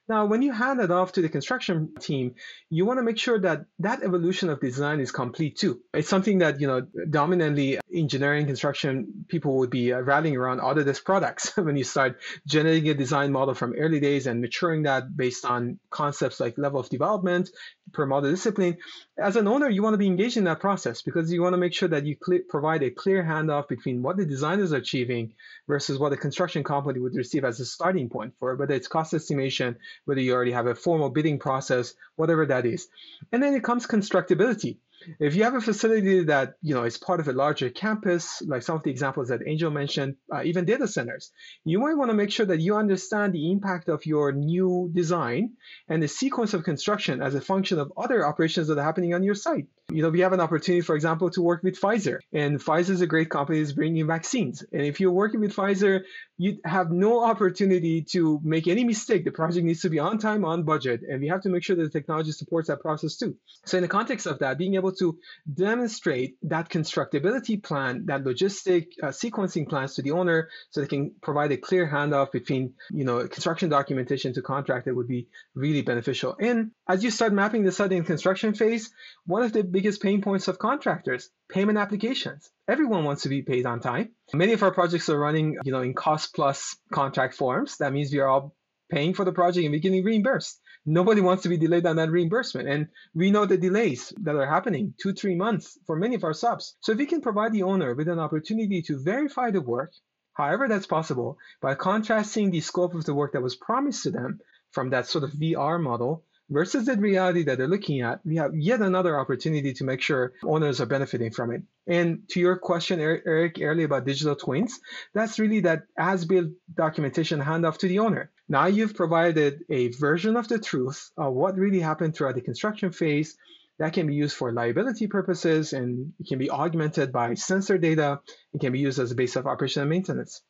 [0.08, 2.34] Now, when you hand it off to the construction team,
[2.68, 5.80] you want to make sure that that evolution of design is complete too.
[5.94, 11.04] It's something that, you know, dominantly engineering construction people would be uh, rallying around Autodesk
[11.04, 15.44] products when you start generating a design model from early days and maturing that based
[15.44, 17.50] on concepts like level of development
[17.92, 18.76] per model discipline.
[19.18, 21.58] As an owner, you want to be engaged in that process because you want to
[21.58, 25.32] make sure that you cl- provide a clear handoff between what the designers are achieving
[25.66, 29.14] versus what the construction company would receive as a starting point for whether it's cost
[29.14, 32.88] estimation, whether you already have a formal bidding process, whatever that is.
[33.30, 34.78] And then it comes constructability.
[35.20, 38.62] If you have a facility that you know is part of a larger campus, like
[38.64, 41.30] some of the examples that Angel mentioned, uh, even data centers,
[41.64, 45.42] you might want to make sure that you understand the impact of your new design
[45.88, 49.22] and the sequence of construction as a function of other operations that are happening on
[49.22, 49.68] your site.
[49.92, 53.02] You know, we have an opportunity, for example, to work with Pfizer, and Pfizer is
[53.02, 54.64] a great company that's bringing vaccines.
[54.72, 56.00] And if you're working with Pfizer,
[56.38, 59.24] you have no opportunity to make any mistake.
[59.24, 61.76] The project needs to be on time, on budget, and we have to make sure
[61.76, 63.36] that the technology supports that process too.
[63.64, 65.18] So, in the context of that, being able to
[65.54, 71.14] demonstrate that constructability plan, that logistic uh, sequencing plans to the owner, so they can
[71.22, 75.82] provide a clear handoff between, you know, construction documentation to contract, that would be really
[75.82, 76.36] beneficial.
[76.40, 78.90] And as you start mapping the site in construction phase,
[79.26, 82.48] one of the biggest pain points of contractors payment applications.
[82.66, 84.08] Everyone wants to be paid on time.
[84.32, 87.76] Many of our projects are running, you know, in cost plus contract forms.
[87.76, 88.56] That means we are all
[88.90, 90.58] paying for the project and we're getting reimbursed.
[90.86, 92.70] Nobody wants to be delayed on that reimbursement.
[92.70, 96.32] And we know the delays that are happening two, three months for many of our
[96.32, 96.74] subs.
[96.80, 99.92] So if we can provide the owner with an opportunity to verify the work,
[100.32, 104.40] however that's possible, by contrasting the scope of the work that was promised to them
[104.70, 108.54] from that sort of VR model versus the reality that they're looking at, we have
[108.54, 111.62] yet another opportunity to make sure owners are benefiting from it.
[111.86, 114.78] And to your question, Eric, earlier about digital twins,
[115.14, 118.30] that's really that as-built documentation handoff to the owner.
[118.48, 122.92] Now you've provided a version of the truth of what really happened throughout the construction
[122.92, 123.36] phase
[123.78, 128.20] that can be used for liability purposes and it can be augmented by sensor data.
[128.54, 130.42] It can be used as a base of operation and maintenance.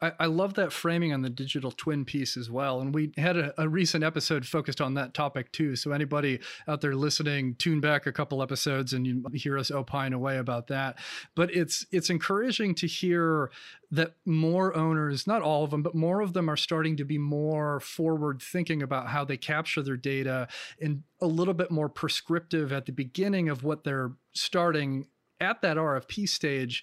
[0.00, 2.80] I, I, love that framing on the digital twin piece as well.
[2.80, 5.74] And we had a, a, recent episode focused on that topic too.
[5.76, 10.12] So anybody out there listening, tune back a couple episodes and you hear us opine
[10.12, 10.98] away about that.
[11.34, 13.50] But it's it's encouraging to hear
[13.90, 17.18] that more owners, not all of them, but more of them are starting to be
[17.18, 20.46] more forward thinking about how they capture their data
[20.80, 25.06] and a little bit more prescriptive at the beginning of what they're starting
[25.40, 26.82] at that RFP stage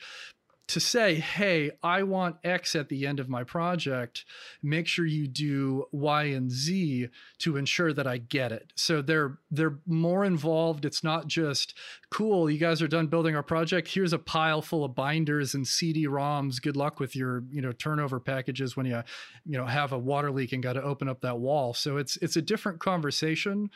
[0.67, 4.25] to say, hey, I want X at the end of my project,
[4.63, 8.73] make sure you do Y and Z to ensure that I get it.
[8.75, 10.83] So they're they're more involved.
[10.85, 11.77] It's not just
[12.09, 13.89] cool, you guys are done building our project.
[13.89, 16.61] Here's a pile full of binders and CD-ROMs.
[16.61, 19.03] Good luck with your, you know, turnover packages when you,
[19.45, 21.73] you know, have a water leak and got to open up that wall.
[21.73, 23.69] So it's it's a different conversation.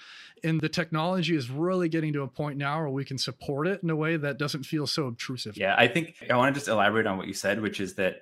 [0.44, 3.84] And the technology is really getting to a point now where we can support it
[3.84, 5.58] in a way that doesn't feel so obtrusive.
[5.58, 8.16] Yeah, I think I want to just elaborate on what you said, which is that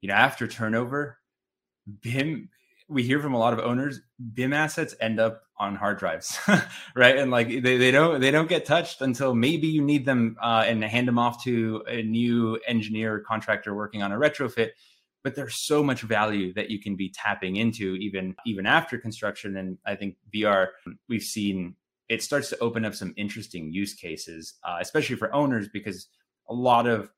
[0.00, 1.18] you know after turnover,
[2.02, 2.48] BIM
[2.88, 4.00] we hear from a lot of owners
[4.34, 6.38] BIM assets end up on hard drives,
[6.96, 7.16] right?
[7.16, 10.64] And like they, they don't they don't get touched until maybe you need them uh,
[10.66, 14.70] and hand them off to a new engineer contractor working on a retrofit.
[15.24, 19.56] But there's so much value that you can be tapping into even even after construction.
[19.56, 20.68] And I think VR
[21.08, 21.76] we've seen
[22.08, 26.08] it starts to open up some interesting use cases, uh, especially for owners because
[26.48, 27.08] a lot of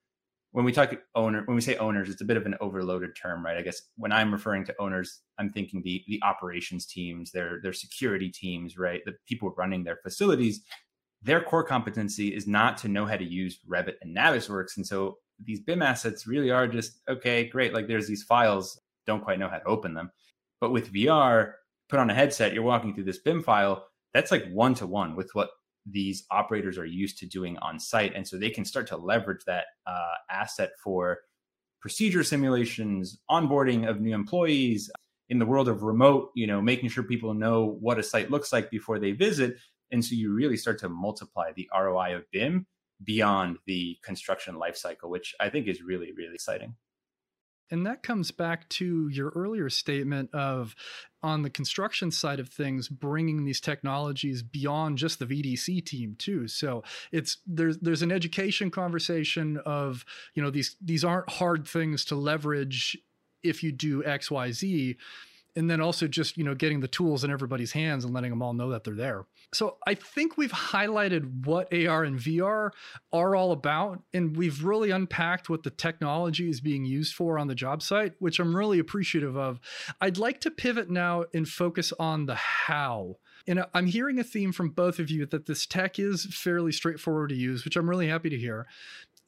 [0.54, 3.44] when we talk owner when we say owners it's a bit of an overloaded term
[3.44, 3.56] right?
[3.56, 7.72] I guess when i'm referring to owners i'm thinking the the operations teams their their
[7.72, 9.02] security teams right?
[9.04, 10.62] The people running their facilities.
[11.22, 14.76] Their core competency is not to know how to use revit and navisworks.
[14.76, 19.24] And so these bim assets really are just okay great like there's these files don't
[19.24, 20.12] quite know how to open them.
[20.60, 21.54] But with vr
[21.88, 25.16] put on a headset you're walking through this bim file that's like one to one
[25.16, 25.50] with what
[25.86, 28.14] these operators are used to doing on site.
[28.14, 31.18] And so they can start to leverage that uh, asset for
[31.80, 34.90] procedure simulations, onboarding of new employees
[35.28, 38.52] in the world of remote, you know, making sure people know what a site looks
[38.52, 39.56] like before they visit.
[39.90, 42.66] And so you really start to multiply the ROI of BIM
[43.02, 46.74] beyond the construction lifecycle, which I think is really, really exciting.
[47.70, 50.74] And that comes back to your earlier statement of
[51.22, 56.46] on the construction side of things, bringing these technologies beyond just the VDC team too.
[56.48, 62.04] So it's there's there's an education conversation of you know these these aren't hard things
[62.06, 62.98] to leverage
[63.42, 64.96] if you do X Y Z
[65.56, 68.42] and then also just you know getting the tools in everybody's hands and letting them
[68.42, 69.26] all know that they're there.
[69.52, 72.70] So i think we've highlighted what ar and vr
[73.12, 77.46] are all about and we've really unpacked what the technology is being used for on
[77.46, 79.60] the job site which i'm really appreciative of.
[80.00, 83.16] I'd like to pivot now and focus on the how.
[83.46, 87.28] And I'm hearing a theme from both of you that this tech is fairly straightforward
[87.28, 88.66] to use, which I'm really happy to hear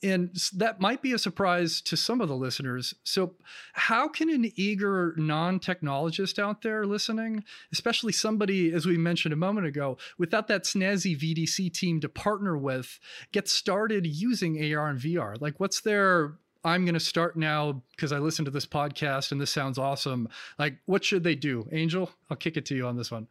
[0.03, 2.95] and that might be a surprise to some of the listeners.
[3.03, 3.35] So,
[3.73, 9.37] how can an eager non technologist out there listening, especially somebody, as we mentioned a
[9.37, 12.99] moment ago, without that snazzy VDC team to partner with,
[13.33, 15.41] get started using AR and VR?
[15.41, 16.35] Like, what's their
[16.67, 20.29] I'm going to start now because I listened to this podcast and this sounds awesome.
[20.59, 21.69] Like, what should they do?
[21.71, 23.29] Angel, I'll kick it to you on this one.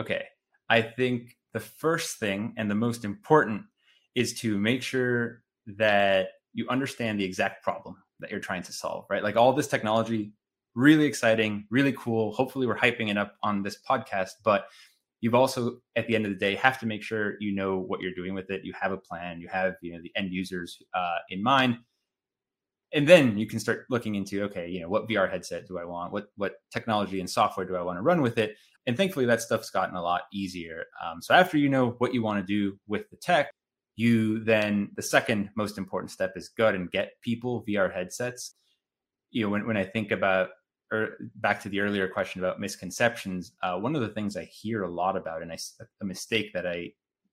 [0.00, 0.24] Okay.
[0.68, 3.62] I think the first thing and the most important
[4.16, 9.06] is to make sure that you understand the exact problem that you're trying to solve,
[9.10, 9.22] right?
[9.22, 10.32] Like all this technology,
[10.74, 12.32] really exciting, really cool.
[12.32, 14.66] Hopefully, we're hyping it up on this podcast, but
[15.20, 18.00] you've also, at the end of the day, have to make sure you know what
[18.00, 18.64] you're doing with it.
[18.64, 21.78] You have a plan, you have you know the end users uh, in mind,
[22.92, 25.84] and then you can start looking into okay, you know, what VR headset do I
[25.84, 26.12] want?
[26.12, 28.56] What what technology and software do I want to run with it?
[28.86, 30.84] And thankfully, that stuff's gotten a lot easier.
[31.04, 33.50] Um, so after you know what you want to do with the tech,
[33.96, 38.54] you then the second most important step is go out and get people VR headsets.
[39.30, 40.50] You know, when, when I think about
[40.92, 44.82] or back to the earlier question about misconceptions, uh, one of the things I hear
[44.82, 45.58] a lot about, and I,
[46.00, 46.92] a mistake that I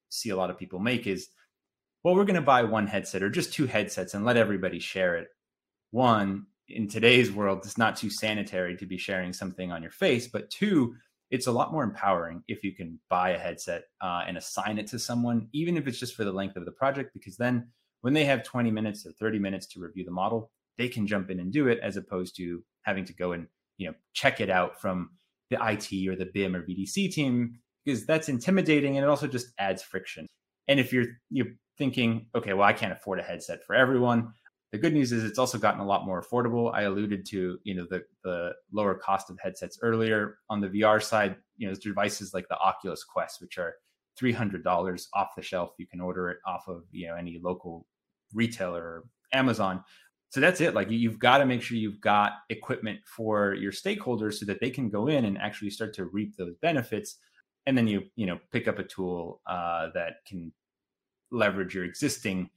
[0.09, 1.29] see a lot of people make is,
[2.03, 5.15] well, we're going to buy one headset or just two headsets and let everybody share
[5.17, 5.27] it.
[5.91, 10.27] One, in today's world, it's not too sanitary to be sharing something on your face,
[10.27, 10.95] but two,
[11.31, 14.87] it's a lot more empowering if you can buy a headset uh, and assign it
[14.87, 17.69] to someone, even if it's just for the length of the project, because then
[18.01, 21.29] when they have 20 minutes or 30 minutes to review the model, they can jump
[21.29, 24.49] in and do it as opposed to having to go and you know check it
[24.49, 25.11] out from
[25.49, 29.47] the IT or the BIM or VDC team because that's intimidating and it also just
[29.57, 30.27] adds friction.
[30.67, 34.33] And if you're you're thinking, okay, well, I can't afford a headset for everyone,
[34.71, 36.73] the good news is it's also gotten a lot more affordable.
[36.73, 40.37] I alluded to, you know, the the lower cost of headsets earlier.
[40.49, 43.75] On the VR side, you know, there's devices like the Oculus Quest, which are
[44.17, 45.71] three hundred dollars off the shelf.
[45.77, 47.85] You can order it off of you know any local
[48.33, 49.03] retailer or
[49.33, 49.83] Amazon.
[50.29, 50.73] So that's it.
[50.73, 54.69] Like you've got to make sure you've got equipment for your stakeholders so that they
[54.69, 57.17] can go in and actually start to reap those benefits.
[57.67, 60.53] And then you you know pick up a tool uh, that can
[61.29, 62.49] leverage your existing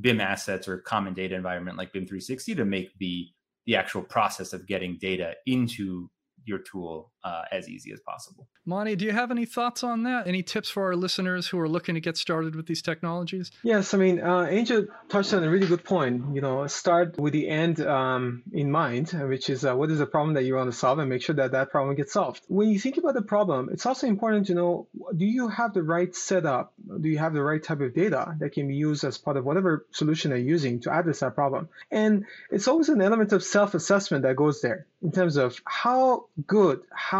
[0.00, 3.28] BIM assets or common data environment like BIM 360 to make the
[3.66, 6.10] the actual process of getting data into
[6.44, 8.48] your tool uh, as easy as possible.
[8.64, 10.26] Monty, do you have any thoughts on that?
[10.26, 13.50] Any tips for our listeners who are looking to get started with these technologies?
[13.62, 16.34] Yes, I mean, uh, Angel touched on a really good point.
[16.34, 20.06] You know, start with the end um, in mind, which is uh, what is the
[20.06, 22.42] problem that you want to solve and make sure that that problem gets solved.
[22.48, 25.82] When you think about the problem, it's also important to know do you have the
[25.82, 26.72] right setup?
[27.00, 29.44] Do you have the right type of data that can be used as part of
[29.44, 31.68] whatever solution they're using to address that problem?
[31.90, 36.26] And it's always an element of self assessment that goes there in terms of how
[36.46, 37.11] good, how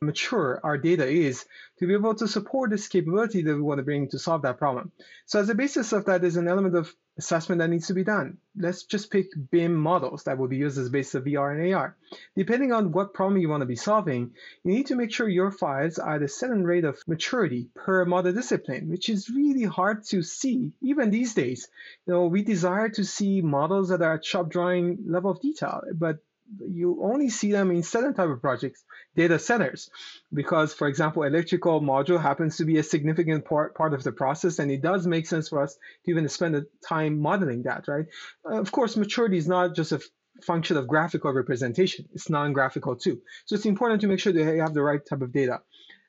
[0.00, 1.46] mature our data is
[1.78, 4.58] to be able to support this capability that we want to bring to solve that
[4.58, 4.92] problem.
[5.26, 8.04] So as a basis of that, there's an element of assessment that needs to be
[8.04, 8.38] done.
[8.56, 11.96] Let's just pick BIM models that will be used as basis of VR and AR.
[12.36, 15.50] Depending on what problem you want to be solving, you need to make sure your
[15.50, 20.04] files are at a certain rate of maturity per model discipline, which is really hard
[20.04, 21.68] to see even these days.
[22.06, 25.82] You know, we desire to see models that are at shop drawing level of detail,
[25.94, 26.18] but
[26.60, 28.84] you only see them in certain type of projects,
[29.16, 29.90] data centers,
[30.32, 34.58] because for example, electrical module happens to be a significant part, part of the process,
[34.58, 38.06] and it does make sense for us to even spend the time modeling that, right?
[38.44, 40.00] Uh, of course, maturity is not just a
[40.42, 43.20] function of graphical representation; it's non-graphical too.
[43.46, 45.60] So it's important to make sure that you have the right type of data.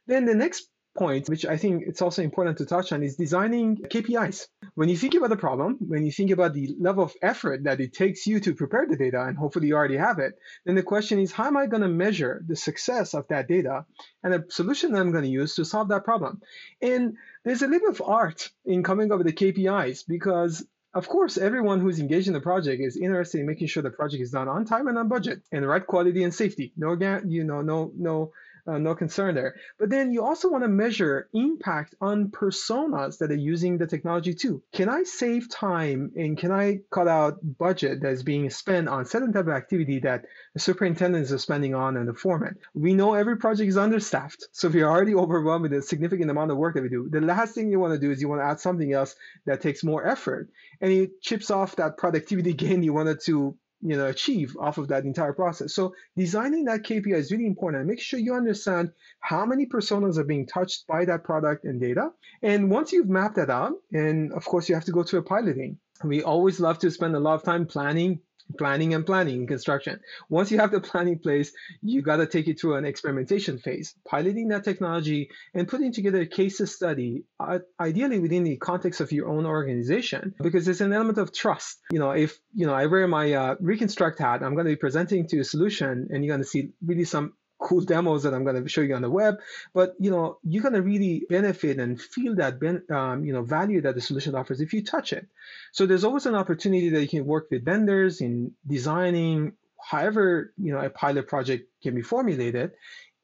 [0.08, 3.78] Then the next point, which I think it's also important to touch on, is designing
[3.78, 4.48] KPIs.
[4.76, 7.80] When you think about the problem, when you think about the level of effort that
[7.80, 10.34] it takes you to prepare the data, and hopefully you already have it,
[10.66, 13.86] then the question is how am I going to measure the success of that data
[14.24, 16.42] and the solution that I'm going to use to solve that problem?
[16.82, 21.10] And there's a little bit of art in coming up with the KPIs because of
[21.10, 24.30] course, everyone who's engaged in the project is interested in making sure the project is
[24.30, 26.72] done on time and on budget and the right quality and safety.
[26.78, 28.32] No, you know, no, no
[28.66, 29.56] uh, no concern there.
[29.78, 34.34] But then you also want to measure impact on personas that are using the technology
[34.34, 34.64] too.
[34.72, 39.34] Can I save time and can I cut out budget that's being spent on certain
[39.34, 42.58] type of activity that the superintendents are spending on and the foreman?
[42.74, 44.48] We know every project is understaffed.
[44.52, 47.22] So if you're already overwhelmed with a significant amount of work that we do, the
[47.22, 49.84] last thing you want to do is you want to add something else that takes
[49.84, 50.50] more effort
[50.80, 54.88] and it chips off that productivity gain you wanted to you know achieve off of
[54.88, 55.74] that entire process.
[55.74, 60.18] So designing that KPI is really important and make sure you understand how many personas
[60.18, 62.10] are being touched by that product and data.
[62.42, 65.24] And once you've mapped that out, and of course you have to go through a
[65.24, 65.78] piloting.
[66.04, 68.20] We always love to spend a lot of time planning
[68.58, 70.00] planning and planning in construction.
[70.30, 73.96] Once you have the planning place, you got to take it through an experimentation phase,
[74.08, 79.12] piloting that technology and putting together a case study, uh, ideally within the context of
[79.12, 81.80] your own organization, because it's an element of trust.
[81.92, 84.76] You know, if you know I wear my uh, reconstruct hat, I'm going to be
[84.76, 87.34] presenting to a solution, and you're going to see really some
[87.64, 89.36] cool demos that I'm going to show you on the web.
[89.74, 93.44] But you know, you're going to really benefit and feel that ben, um, you know
[93.44, 95.28] value that the solution offers if you touch it.
[95.72, 100.72] So there's always an opportunity that you can work with vendors in designing however you
[100.72, 102.72] know a pilot project can be formulated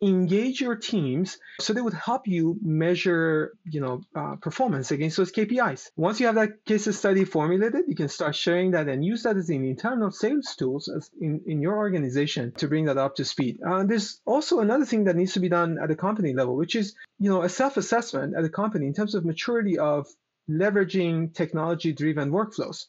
[0.02, 5.32] engage your teams so they would help you measure you know uh, performance against those
[5.32, 9.24] kpis once you have that case study formulated you can start sharing that and use
[9.24, 10.90] that as an internal sales tools
[11.20, 13.60] in, in your organization to bring that up to speed.
[13.66, 16.76] Uh, there's also another thing that needs to be done at a company level which
[16.76, 20.08] is you know a self-assessment at a company in terms of maturity of
[20.50, 22.86] leveraging technology driven workflows.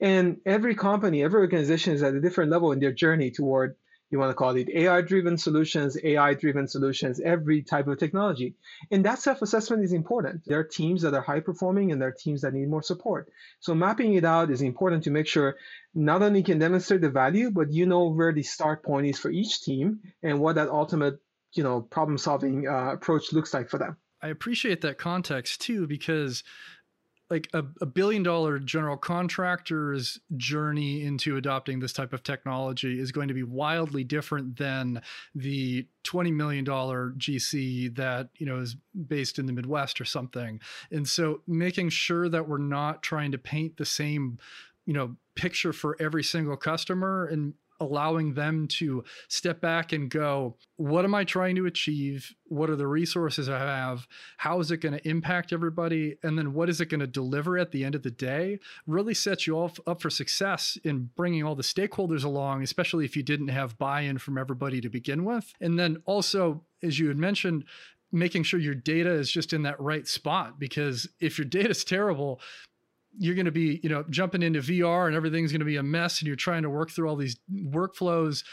[0.00, 3.76] And every company every organization is at a different level in their journey toward
[4.12, 8.54] you want to call it AI driven solutions, AI driven solutions, every type of technology.
[8.90, 10.44] And that self assessment is important.
[10.44, 13.32] There are teams that are high performing and there are teams that need more support.
[13.60, 15.56] So mapping it out is important to make sure
[15.94, 19.30] not only can demonstrate the value, but you know where the start point is for
[19.30, 21.18] each team and what that ultimate
[21.54, 23.96] you know problem solving uh, approach looks like for them.
[24.20, 26.44] I appreciate that context too because
[27.32, 33.10] like a, a, billion dollar general contractor's journey into adopting this type of technology is
[33.10, 35.00] going to be wildly different than
[35.34, 38.76] the 20 million dollar GC that you know is
[39.06, 40.60] based in the Midwest or something.
[40.90, 44.38] And so making sure that we're not trying to paint the same
[44.84, 50.56] you know picture for every single customer and allowing them to step back and go,
[50.76, 52.34] what am I trying to achieve?
[52.46, 54.06] What are the resources I have?
[54.38, 56.16] How is it going to impact everybody?
[56.22, 58.58] And then what is it going to deliver at the end of the day?
[58.86, 63.16] Really sets you all up for success in bringing all the stakeholders along, especially if
[63.16, 65.52] you didn't have buy in from everybody to begin with.
[65.60, 67.64] And then also, as you had mentioned,
[68.12, 71.82] making sure your data is just in that right spot because if your data is
[71.82, 72.40] terrible
[73.18, 75.82] you're going to be, you know, jumping into VR and everything's going to be a
[75.82, 78.44] mess and you're trying to work through all these workflows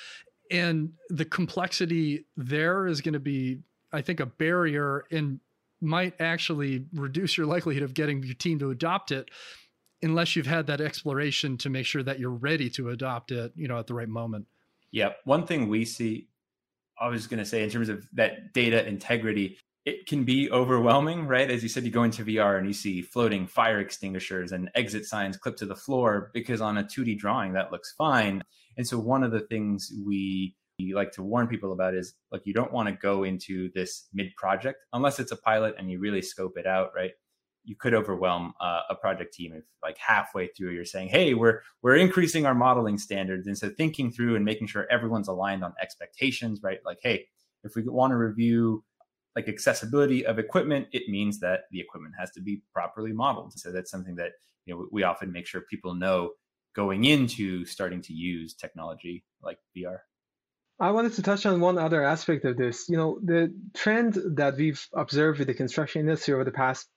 [0.51, 3.59] and the complexity there is going to be
[3.91, 5.39] I think a barrier and
[5.81, 9.29] might actually reduce your likelihood of getting your team to adopt it
[10.01, 13.67] unless you've had that exploration to make sure that you're ready to adopt it, you
[13.67, 14.45] know, at the right moment.
[14.91, 16.27] Yeah, one thing we see
[16.99, 21.25] I was going to say in terms of that data integrity it can be overwhelming,
[21.25, 21.49] right?
[21.49, 25.05] As you said, you go into VR and you see floating fire extinguishers and exit
[25.05, 28.43] signs clipped to the floor because on a 2D drawing that looks fine.
[28.77, 30.55] And so one of the things we
[30.93, 34.33] like to warn people about is like you don't want to go into this mid
[34.37, 37.11] project unless it's a pilot and you really scope it out, right?
[37.65, 41.61] You could overwhelm uh, a project team if like halfway through you're saying, "Hey, we're
[41.81, 45.73] we're increasing our modeling standards." And so thinking through and making sure everyone's aligned on
[45.81, 46.79] expectations, right?
[46.85, 47.27] Like, "Hey,
[47.63, 48.83] if we want to review
[49.35, 53.53] like accessibility of equipment, it means that the equipment has to be properly modeled.
[53.57, 54.31] So that's something that
[54.65, 56.31] you know we often make sure people know
[56.75, 59.97] going into starting to use technology like VR.
[60.79, 62.87] I wanted to touch on one other aspect of this.
[62.87, 66.87] You know, the trend that we've observed with the construction industry over the past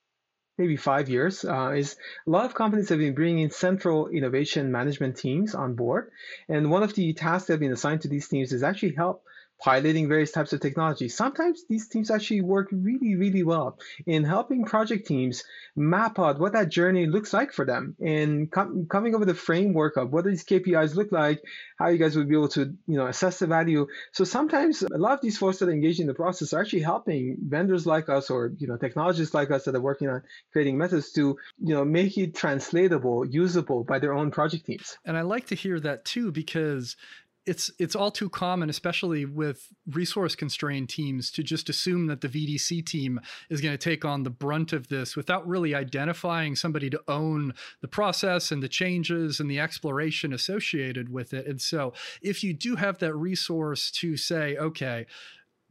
[0.58, 5.16] maybe five years uh, is a lot of companies have been bringing central innovation management
[5.16, 6.10] teams on board.
[6.48, 9.24] And one of the tasks that have been assigned to these teams is actually help
[9.60, 11.08] piloting various types of technology.
[11.08, 15.44] Sometimes these teams actually work really, really well in helping project teams
[15.76, 19.34] map out what that journey looks like for them and com- coming up with a
[19.34, 21.40] framework of what these KPIs look like,
[21.78, 23.86] how you guys would be able to, you know, assess the value.
[24.12, 26.82] So sometimes a lot of these folks that are engaged in the process are actually
[26.82, 30.22] helping vendors like us or, you know, technologists like us that are working on
[30.52, 34.98] creating methods to, you know, make it translatable, usable by their own project teams.
[35.04, 36.96] And I like to hear that too because
[37.44, 42.28] it's it's all too common, especially with resource constrained teams, to just assume that the
[42.28, 43.20] VDC team
[43.50, 47.52] is going to take on the brunt of this without really identifying somebody to own
[47.80, 51.46] the process and the changes and the exploration associated with it.
[51.46, 55.06] And so, if you do have that resource to say, okay,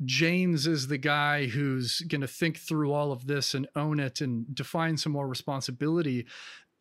[0.03, 4.19] James is the guy who's going to think through all of this and own it
[4.19, 6.25] and define some more responsibility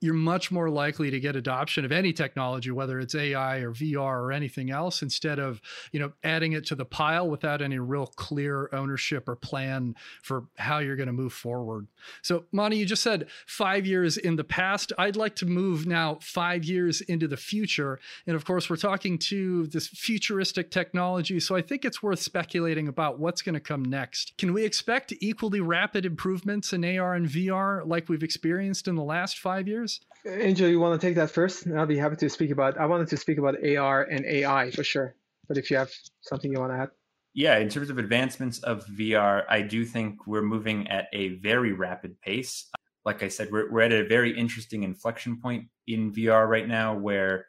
[0.00, 4.20] you're much more likely to get adoption of any technology, whether it's AI or VR
[4.20, 5.60] or anything else, instead of
[5.92, 10.44] you know adding it to the pile without any real clear ownership or plan for
[10.56, 11.86] how you're going to move forward.
[12.22, 14.92] So, Mani, you just said five years in the past.
[14.98, 19.18] I'd like to move now five years into the future, and of course, we're talking
[19.18, 21.40] to this futuristic technology.
[21.40, 24.36] So, I think it's worth speculating about what's going to come next.
[24.38, 29.02] Can we expect equally rapid improvements in AR and VR like we've experienced in the
[29.02, 29.89] last five years?
[30.26, 31.66] Angel, you want to take that first?
[31.66, 32.78] I'll be happy to speak about.
[32.78, 35.14] I wanted to speak about AR and AI for sure.
[35.48, 36.90] But if you have something you want to add.
[37.32, 41.72] Yeah, in terms of advancements of VR, I do think we're moving at a very
[41.72, 42.68] rapid pace.
[43.04, 46.94] Like I said, we're, we're at a very interesting inflection point in VR right now
[46.94, 47.46] where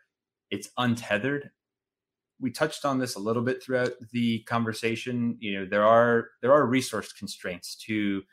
[0.50, 1.50] it's untethered.
[2.40, 5.38] We touched on this a little bit throughout the conversation.
[5.40, 8.24] You know, there are there are resource constraints to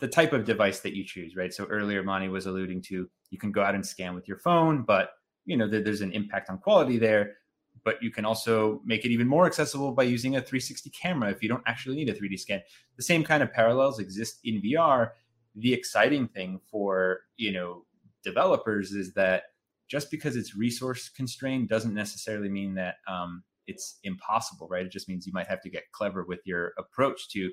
[0.00, 1.52] the type of device that you choose, right?
[1.52, 4.82] So earlier, Mani was alluding to you can go out and scan with your phone,
[4.82, 5.10] but
[5.44, 7.36] you know there's an impact on quality there.
[7.84, 11.42] But you can also make it even more accessible by using a 360 camera if
[11.42, 12.60] you don't actually need a 3D scan.
[12.96, 15.10] The same kind of parallels exist in VR.
[15.54, 17.84] The exciting thing for you know
[18.24, 19.44] developers is that
[19.88, 24.86] just because it's resource constrained doesn't necessarily mean that um, it's impossible, right?
[24.86, 27.50] It just means you might have to get clever with your approach to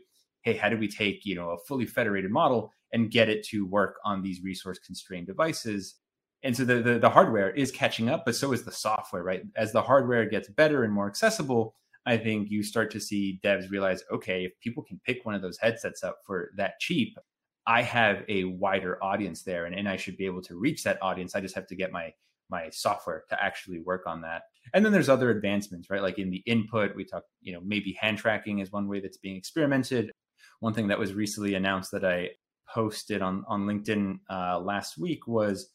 [0.47, 3.65] hey, how do we take, you know, a fully federated model and get it to
[3.65, 5.95] work on these resource constrained devices?
[6.41, 9.41] And so the, the, the hardware is catching up, but so is the software, right?
[9.57, 11.75] As the hardware gets better and more accessible,
[12.05, 15.41] I think you start to see devs realize, okay, if people can pick one of
[15.41, 17.17] those headsets up for that cheap,
[17.65, 20.97] I have a wider audience there and, and I should be able to reach that
[21.01, 21.35] audience.
[21.35, 22.13] I just have to get my
[22.49, 24.43] my software to actually work on that.
[24.73, 26.01] And then there's other advancements, right?
[26.01, 29.17] Like in the input, we talk, you know, maybe hand tracking is one way that's
[29.17, 30.13] being experimented
[30.59, 32.31] one thing that was recently announced that I
[32.73, 35.71] posted on on LinkedIn uh, last week was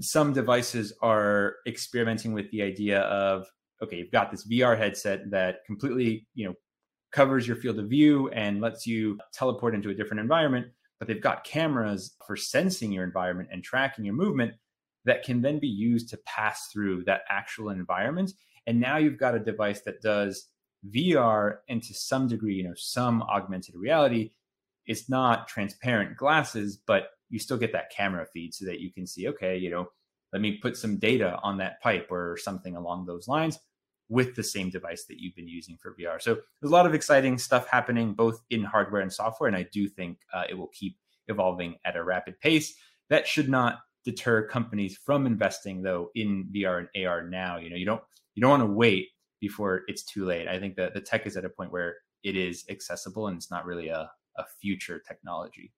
[0.00, 3.46] some devices are experimenting with the idea of
[3.82, 6.54] okay, you've got this VR headset that completely you know
[7.12, 10.66] covers your field of view and lets you teleport into a different environment,
[10.98, 14.52] but they've got cameras for sensing your environment and tracking your movement
[15.04, 18.32] that can then be used to pass through that actual environment.
[18.66, 20.48] And now you've got a device that does
[20.90, 24.32] VR and to some degree, you know, some augmented reality.
[24.86, 29.06] It's not transparent glasses, but you still get that camera feed so that you can
[29.06, 29.88] see, okay, you know,
[30.32, 33.58] let me put some data on that pipe or something along those lines
[34.08, 36.20] with the same device that you've been using for VR.
[36.20, 39.66] So there's a lot of exciting stuff happening both in hardware and software, and I
[39.70, 40.96] do think uh, it will keep
[41.28, 42.74] evolving at a rapid pace.
[43.10, 47.58] That should not deter companies from investing though in VR and AR now.
[47.58, 48.02] You know, you don't
[48.34, 49.08] you don't want to wait
[49.40, 50.48] before it's too late.
[50.48, 53.50] I think that the tech is at a point where it is accessible and it's
[53.50, 55.72] not really a, a future technology.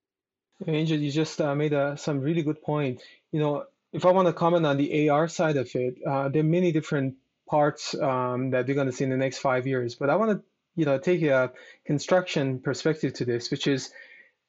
[0.67, 3.01] Angel, you just uh, made a, uh, some really good point.
[3.31, 6.41] You know, if I want to comment on the AR side of it, uh, there
[6.41, 7.15] are many different
[7.49, 9.95] parts um, that we're going to see in the next five years.
[9.95, 10.43] But I want to,
[10.75, 11.51] you know, take a
[11.85, 13.91] construction perspective to this, which is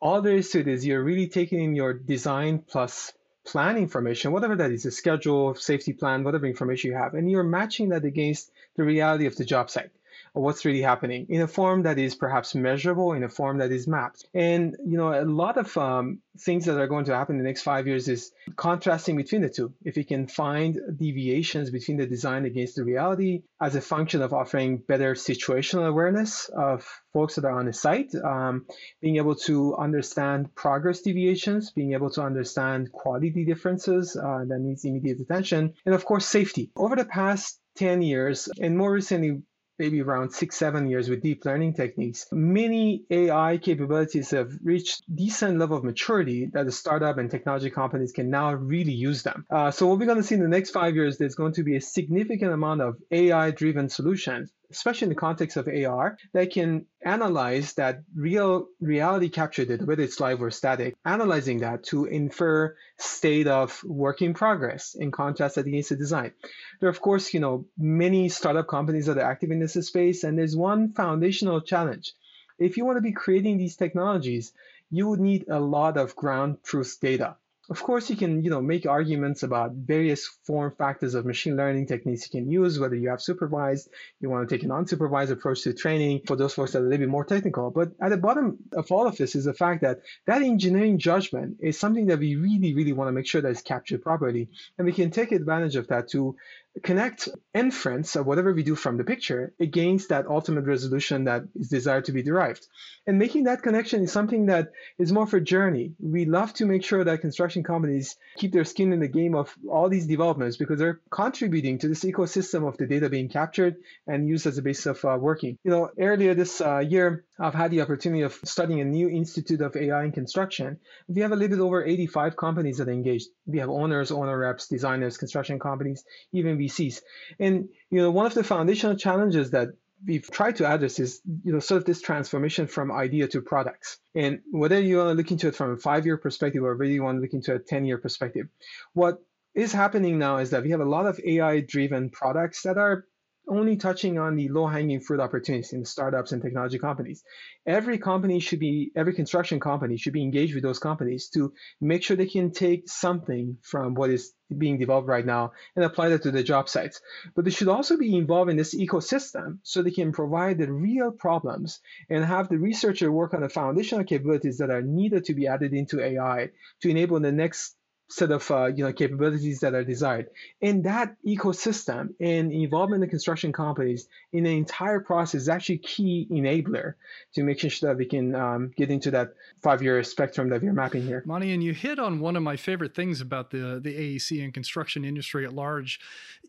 [0.01, 3.13] all there is to it is you're really taking in your design plus
[3.45, 7.43] plan information, whatever that is, a schedule, safety plan, whatever information you have, and you're
[7.43, 9.91] matching that against the reality of the job site
[10.35, 13.71] or what's really happening in a form that is perhaps measurable, in a form that
[13.71, 14.25] is mapped.
[14.35, 17.49] And you know, a lot of um, things that are going to happen in the
[17.49, 19.75] next five years is contrasting between the two.
[19.85, 24.33] If we can find deviations between the design against the reality as a function of
[24.33, 28.67] offering better situational awareness of folks that are on the site, um,
[29.01, 34.85] being able to understand progress deviations, being able to understand quality differences uh, that needs
[34.85, 36.71] immediate attention, and of course, safety.
[36.77, 39.43] Over the past 10 years, and more recently,
[39.83, 45.59] maybe around six, seven years with deep learning techniques, many AI capabilities have reached decent
[45.59, 49.45] level of maturity that the startup and technology companies can now really use them.
[49.51, 51.65] Uh, so what we're going to see in the next five years, there's going to
[51.65, 56.87] be a significant amount of AI-driven solutions especially in the context of AR, that can
[57.05, 62.75] analyze that real reality capture data, whether it's live or static, analyzing that to infer
[62.99, 66.33] state of work in progress in contrast against the design.
[66.81, 70.25] There are, of course, you know, many startup companies that are active in this space,
[70.25, 72.13] and there's one foundational challenge.
[72.59, 74.53] If you want to be creating these technologies,
[74.91, 77.37] you would need a lot of ground truth data.
[77.71, 81.87] Of course, you can you know make arguments about various form factors of machine learning
[81.87, 83.89] techniques you can use, whether you have supervised,
[84.21, 86.89] you want to take an unsupervised approach to training for those folks that are a
[86.89, 87.71] little bit more technical.
[87.71, 91.59] But at the bottom of all of this is the fact that that engineering judgment
[91.61, 94.49] is something that we really, really want to make sure that is captured properly.
[94.77, 96.35] And we can take advantage of that to
[96.83, 101.69] connect inference of whatever we do from the picture against that ultimate resolution that is
[101.69, 102.67] desired to be derived.
[103.07, 105.93] And making that connection is something that is more for journey.
[106.01, 109.55] We love to make sure that construction companies keep their skin in the game of
[109.69, 114.27] all these developments because they're contributing to this ecosystem of the data being captured and
[114.27, 115.59] used as a basis of uh, working.
[115.65, 119.61] You know, earlier this uh, year, I've had the opportunity of studying a new Institute
[119.63, 120.79] of AI in construction.
[121.09, 123.31] We have a little bit over 85 companies that are engaged.
[123.47, 127.01] We have owners, owner reps, designers, construction companies, even VCs.
[127.41, 129.71] And you know, one of the foundational challenges that
[130.07, 133.99] we've tried to address is you know sort of this transformation from idea to products
[134.15, 136.91] and whether you want to look into it from a five year perspective or whether
[136.91, 138.49] you want to look into a 10 year perspective
[138.95, 139.19] what
[139.55, 143.05] is happening now is that we have a lot of ai driven products that are
[143.49, 147.25] only touching on the low hanging fruit opportunities in the startups and technology companies.
[147.67, 152.03] Every company should be, every construction company should be engaged with those companies to make
[152.03, 156.23] sure they can take something from what is being developed right now and apply that
[156.23, 157.01] to the job sites.
[157.35, 161.11] But they should also be involved in this ecosystem so they can provide the real
[161.11, 165.47] problems and have the researcher work on the foundational capabilities that are needed to be
[165.47, 166.51] added into AI
[166.83, 167.77] to enable the next
[168.13, 170.27] set of uh, you know capabilities that are desired
[170.61, 176.27] and that ecosystem and involvement in construction companies in the entire process is actually key
[176.31, 176.95] enabler
[177.35, 180.73] to making sure that we can um, get into that five year spectrum that we're
[180.73, 183.95] mapping here Mani, and you hit on one of my favorite things about the the
[183.95, 186.01] AEC and construction industry at large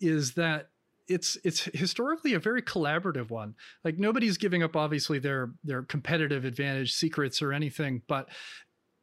[0.01, 0.69] is that
[1.07, 3.55] it's it's historically a very collaborative one.
[3.83, 8.29] Like nobody's giving up obviously their their competitive advantage secrets or anything, but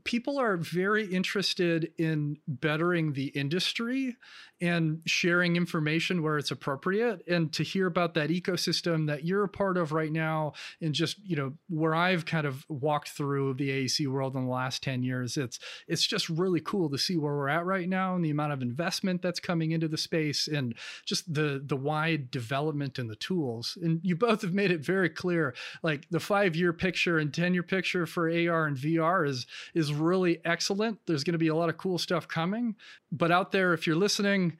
[0.05, 4.17] people are very interested in bettering the industry
[4.61, 7.23] and sharing information where it's appropriate.
[7.27, 11.17] And to hear about that ecosystem that you're a part of right now and just
[11.25, 15.03] you know where I've kind of walked through the AEC world in the last 10
[15.03, 18.31] years it's it's just really cool to see where we're at right now and the
[18.31, 20.75] amount of investment that's coming into the space and
[21.05, 23.79] just the the wide development and the tools.
[23.83, 27.55] And you both have made it very clear like the 5 year picture and 10
[27.55, 31.55] year picture for AR and VR is is really excellent there's going to be a
[31.55, 32.75] lot of cool stuff coming
[33.13, 34.57] but out there if you're listening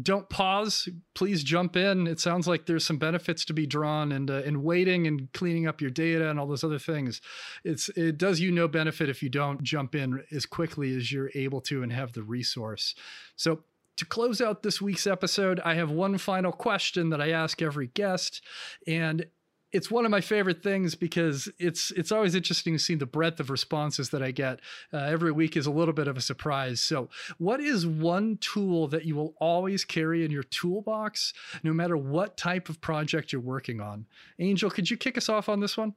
[0.00, 0.88] don't pause.
[1.14, 2.06] Please jump in.
[2.06, 5.66] It sounds like there's some benefits to be drawn, and uh, in waiting and cleaning
[5.66, 7.20] up your data and all those other things.
[7.64, 11.30] It's it does you no benefit if you don't jump in as quickly as you're
[11.34, 12.94] able to and have the resource.
[13.36, 13.60] So
[13.96, 17.88] to close out this week's episode, I have one final question that I ask every
[17.88, 18.42] guest,
[18.86, 19.26] and
[19.72, 23.40] it's one of my favorite things because it's it's always interesting to see the breadth
[23.40, 24.60] of responses that I get.
[24.92, 26.80] Uh, every week is a little bit of a surprise.
[26.80, 27.08] So,
[27.38, 32.36] what is one tool that you will always carry in your toolbox, no matter what
[32.36, 34.06] type of project you're working on?
[34.38, 35.94] Angel, could you kick us off on this one?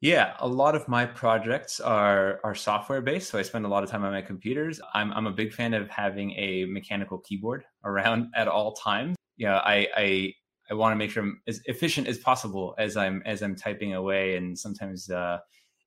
[0.00, 3.84] Yeah, a lot of my projects are are software based, so I spend a lot
[3.84, 4.80] of time on my computers.
[4.92, 9.16] I'm I'm a big fan of having a mechanical keyboard around at all times.
[9.36, 10.34] Yeah, I I
[10.70, 13.94] I want to make sure I'm as efficient as possible as I'm as I'm typing
[13.94, 15.38] away, and sometimes uh,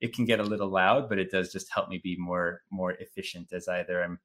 [0.01, 2.91] it can get a little loud, but it does just help me be more more
[2.91, 4.19] efficient as either I'm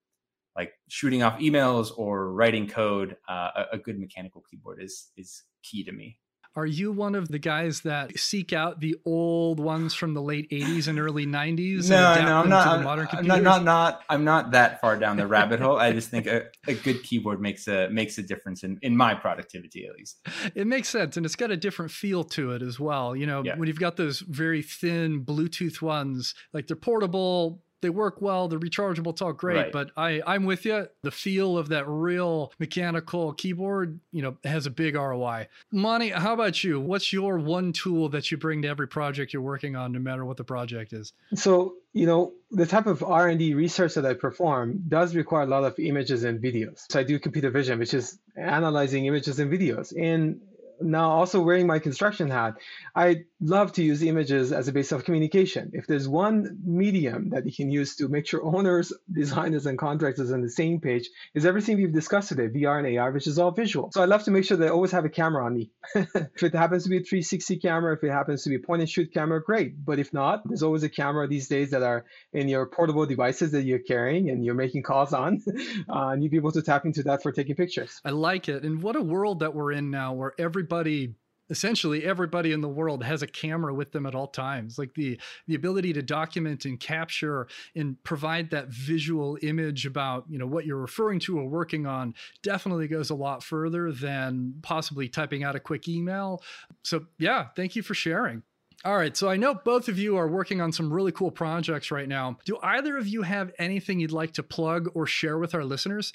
[0.55, 3.17] like shooting off emails or writing code.
[3.29, 6.19] Uh, a, a good mechanical keyboard is is key to me.
[6.55, 10.51] Are you one of the guys that seek out the old ones from the late
[10.51, 11.89] '80s and early '90s?
[11.89, 12.67] No, no, I'm not.
[12.67, 14.03] I'm, I'm not, not, not.
[14.11, 15.79] I'm not that far down the rabbit hole.
[15.79, 19.15] I just think a, a good keyboard makes a makes a difference in in my
[19.15, 20.19] productivity at least.
[20.55, 23.17] It makes sense, and it's got a different feel to it as well.
[23.17, 23.57] You know, yeah.
[23.57, 28.59] when you've got those very thin Bluetooth ones, like they're portable they work well, they're
[28.59, 29.57] rechargeable, it's all great.
[29.57, 29.73] Right.
[29.73, 30.89] But I, I'm with you.
[31.03, 35.49] The feel of that real mechanical keyboard, you know, has a big ROI.
[35.71, 36.81] Mani, how about you?
[36.81, 40.25] What's your one tool that you bring to every project you're working on, no matter
[40.25, 41.13] what the project is?
[41.35, 45.65] So, you know, the type of R&D research that I perform does require a lot
[45.65, 46.85] of images and videos.
[46.91, 49.93] So I do computer vision, which is analyzing images and videos.
[49.97, 50.41] And
[50.81, 52.55] now also wearing my construction hat,
[52.95, 55.73] I love to use images as a base of communication.
[55.75, 60.31] If there's one medium that you can use to make sure owners, designers, and contractors
[60.31, 63.51] on the same page, is everything we've discussed today, VR and AR, which is all
[63.51, 63.91] visual.
[63.93, 65.71] So I love to make sure that always have a camera on me.
[65.95, 68.81] if it happens to be a 360 camera, if it happens to be a point
[68.81, 69.85] and shoot camera, great.
[69.85, 73.53] But if not, there's always a camera these days that are in your portable devices
[73.53, 75.43] that you're carrying and you're making calls on.
[75.89, 78.01] uh, and you'd be able to tap into that for taking pictures.
[78.05, 78.63] I like it.
[78.63, 81.15] And what a world that we're in now where everybody
[81.51, 85.19] essentially everybody in the world has a camera with them at all times like the
[85.47, 90.65] the ability to document and capture and provide that visual image about you know what
[90.65, 95.57] you're referring to or working on definitely goes a lot further than possibly typing out
[95.57, 96.43] a quick email
[96.83, 98.43] so yeah thank you for sharing
[98.85, 101.93] all right, so I know both of you are working on some really cool projects
[101.93, 102.39] right now.
[102.45, 106.13] Do either of you have anything you'd like to plug or share with our listeners?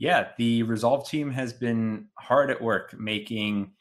[0.00, 3.72] Yeah, the Resolve team has been hard at work making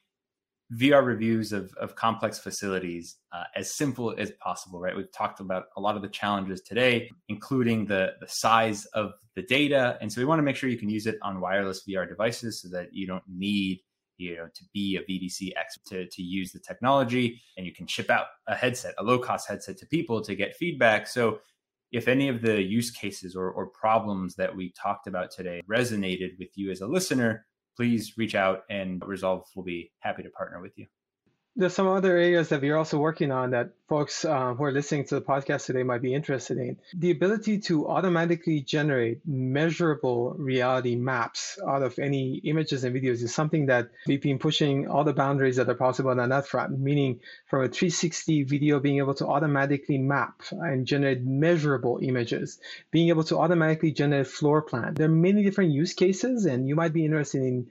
[0.74, 4.96] VR reviews of, of complex facilities uh, as simple as possible, right?
[4.96, 9.44] We've talked about a lot of the challenges today, including the, the size of the
[9.44, 9.98] data.
[10.02, 12.62] And so we want to make sure you can use it on wireless VR devices
[12.62, 13.80] so that you don't need
[14.18, 17.88] you know to be a VDC expert to, to use the technology and you can
[17.88, 21.08] ship out a headset, a low cost headset to people to get feedback.
[21.08, 21.40] So
[21.92, 26.38] if any of the use cases or, or problems that we talked about today resonated
[26.38, 27.46] with you as a listener,
[27.78, 30.88] please reach out and Resolve will be happy to partner with you
[31.58, 35.06] there's some other areas that we're also working on that folks uh, who are listening
[35.06, 36.78] to the podcast today might be interested in.
[36.94, 43.34] The ability to automatically generate measurable reality maps out of any images and videos is
[43.34, 47.22] something that we've been pushing all the boundaries that are possible on that front, meaning
[47.48, 52.60] from a 360 video being able to automatically map and generate measurable images,
[52.92, 54.94] being able to automatically generate floor plan.
[54.94, 57.68] There are many different use cases, and you might be interested in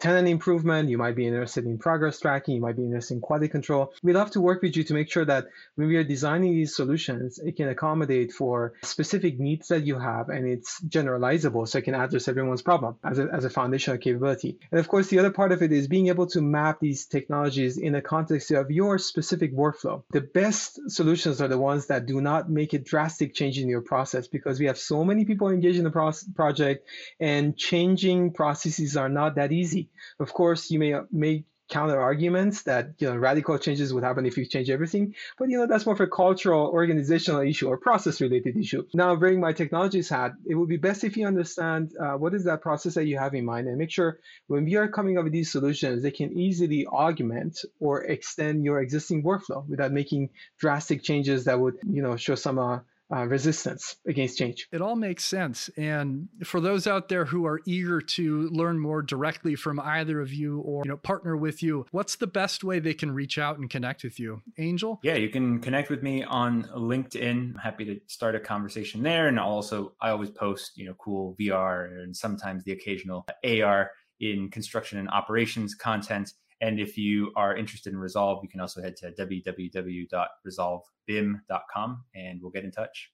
[0.00, 3.48] tenant improvement, you might be interested in progress tracking, you might be interested in quality
[3.48, 3.92] control.
[4.02, 5.46] We'd love to work with you to make sure that
[5.76, 10.30] when we are designing these solutions, it can accommodate for specific needs that you have
[10.30, 14.58] and it's generalizable so it can address everyone's problem as a, as a foundational capability.
[14.70, 17.76] And of course, the other part of it is being able to map these technologies
[17.76, 20.02] in the context of your specific workflow.
[20.10, 23.82] The best solutions are the ones that do not make a drastic change in your
[23.82, 26.86] process because we have so many people engaged in the pro- project
[27.18, 29.89] and changing processes are not that easy.
[30.18, 34.36] Of course, you may make counter arguments that you know radical changes would happen if
[34.36, 38.20] you change everything but you know that's more of a cultural organizational issue or process
[38.20, 38.84] related issue.
[38.92, 42.44] Now bring my technologies hat it would be best if you understand uh, what is
[42.44, 44.18] that process that you have in mind and make sure
[44.48, 48.80] when we are coming up with these solutions they can easily augment or extend your
[48.80, 52.80] existing workflow without making drastic changes that would you know show some uh,
[53.12, 54.68] uh, resistance against change.
[54.72, 55.68] It all makes sense.
[55.76, 60.32] And for those out there who are eager to learn more directly from either of
[60.32, 63.58] you or you know partner with you, what's the best way they can reach out
[63.58, 64.42] and connect with you?
[64.58, 65.00] Angel?
[65.02, 67.30] Yeah, you can connect with me on LinkedIn.
[67.30, 69.28] I'm happy to start a conversation there.
[69.28, 73.90] And I'll also I always post, you know, cool VR and sometimes the occasional AR
[74.20, 76.32] in construction and operations content.
[76.60, 82.50] And if you are interested in Resolve, you can also head to www.resolvebim.com and we'll
[82.50, 83.10] get in touch.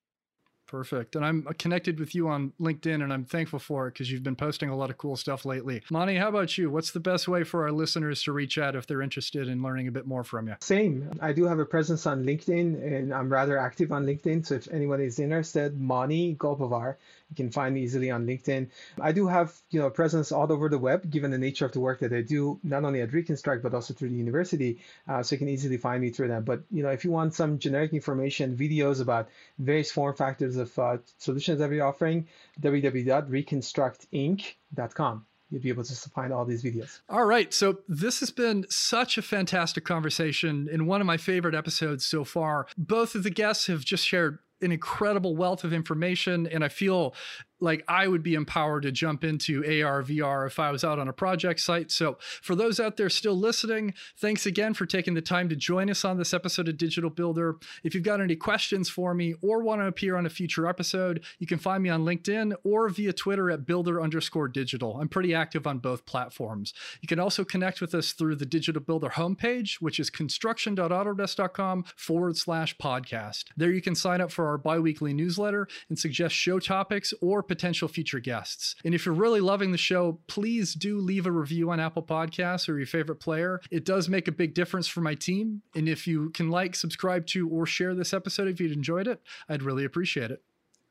[0.66, 1.14] Perfect.
[1.14, 4.34] And I'm connected with you on LinkedIn and I'm thankful for it because you've been
[4.34, 5.82] posting a lot of cool stuff lately.
[5.90, 6.70] Mani, how about you?
[6.70, 9.86] What's the best way for our listeners to reach out if they're interested in learning
[9.86, 10.56] a bit more from you?
[10.60, 11.12] Same.
[11.20, 14.44] I do have a presence on LinkedIn and I'm rather active on LinkedIn.
[14.44, 16.96] So if anyone is interested, Mani Golparvar,
[17.30, 18.68] you can find me easily on LinkedIn.
[19.00, 21.80] I do have, you know, presence all over the web, given the nature of the
[21.80, 24.78] work that I do, not only at Reconstruct, but also through the university.
[25.08, 26.44] Uh, so you can easily find me through that.
[26.44, 30.78] But, you know, if you want some generic information, videos about various form factors of
[30.78, 32.28] uh, solutions that we're offering,
[32.60, 37.00] www.reconstructinc.com you'd be able to find all these videos.
[37.08, 37.52] All right.
[37.54, 42.24] So this has been such a fantastic conversation in one of my favorite episodes so
[42.24, 42.66] far.
[42.76, 47.14] Both of the guests have just shared an incredible wealth of information and i feel
[47.60, 51.08] like I would be empowered to jump into AR, VR if I was out on
[51.08, 51.90] a project site.
[51.90, 55.90] So, for those out there still listening, thanks again for taking the time to join
[55.90, 57.56] us on this episode of Digital Builder.
[57.82, 61.24] If you've got any questions for me or want to appear on a future episode,
[61.38, 64.98] you can find me on LinkedIn or via Twitter at builder underscore digital.
[65.00, 66.74] I'm pretty active on both platforms.
[67.00, 72.36] You can also connect with us through the Digital Builder homepage, which is construction.autodesk.com forward
[72.36, 73.44] slash podcast.
[73.56, 77.42] There you can sign up for our bi weekly newsletter and suggest show topics or
[77.48, 78.74] potential future guests.
[78.84, 82.68] And if you're really loving the show, please do leave a review on Apple Podcasts
[82.68, 83.60] or your favorite player.
[83.70, 85.62] It does make a big difference for my team.
[85.74, 89.20] And if you can like, subscribe to, or share this episode if you'd enjoyed it,
[89.48, 90.42] I'd really appreciate it.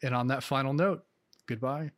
[0.01, 1.03] And on that final note,
[1.47, 1.91] goodbye.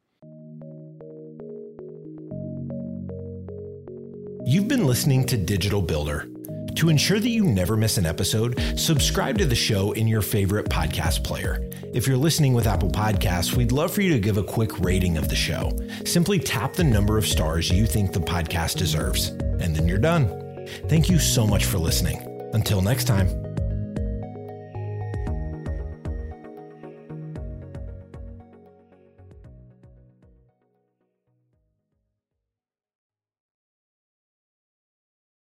[4.45, 6.29] You've been listening to Digital Builder.
[6.75, 10.69] To ensure that you never miss an episode, subscribe to the show in your favorite
[10.69, 11.67] podcast player.
[11.93, 15.17] If you're listening with Apple Podcasts, we'd love for you to give a quick rating
[15.17, 15.75] of the show.
[16.05, 20.67] Simply tap the number of stars you think the podcast deserves, and then you're done.
[20.87, 22.21] Thank you so much for listening.
[22.53, 23.46] Until next time.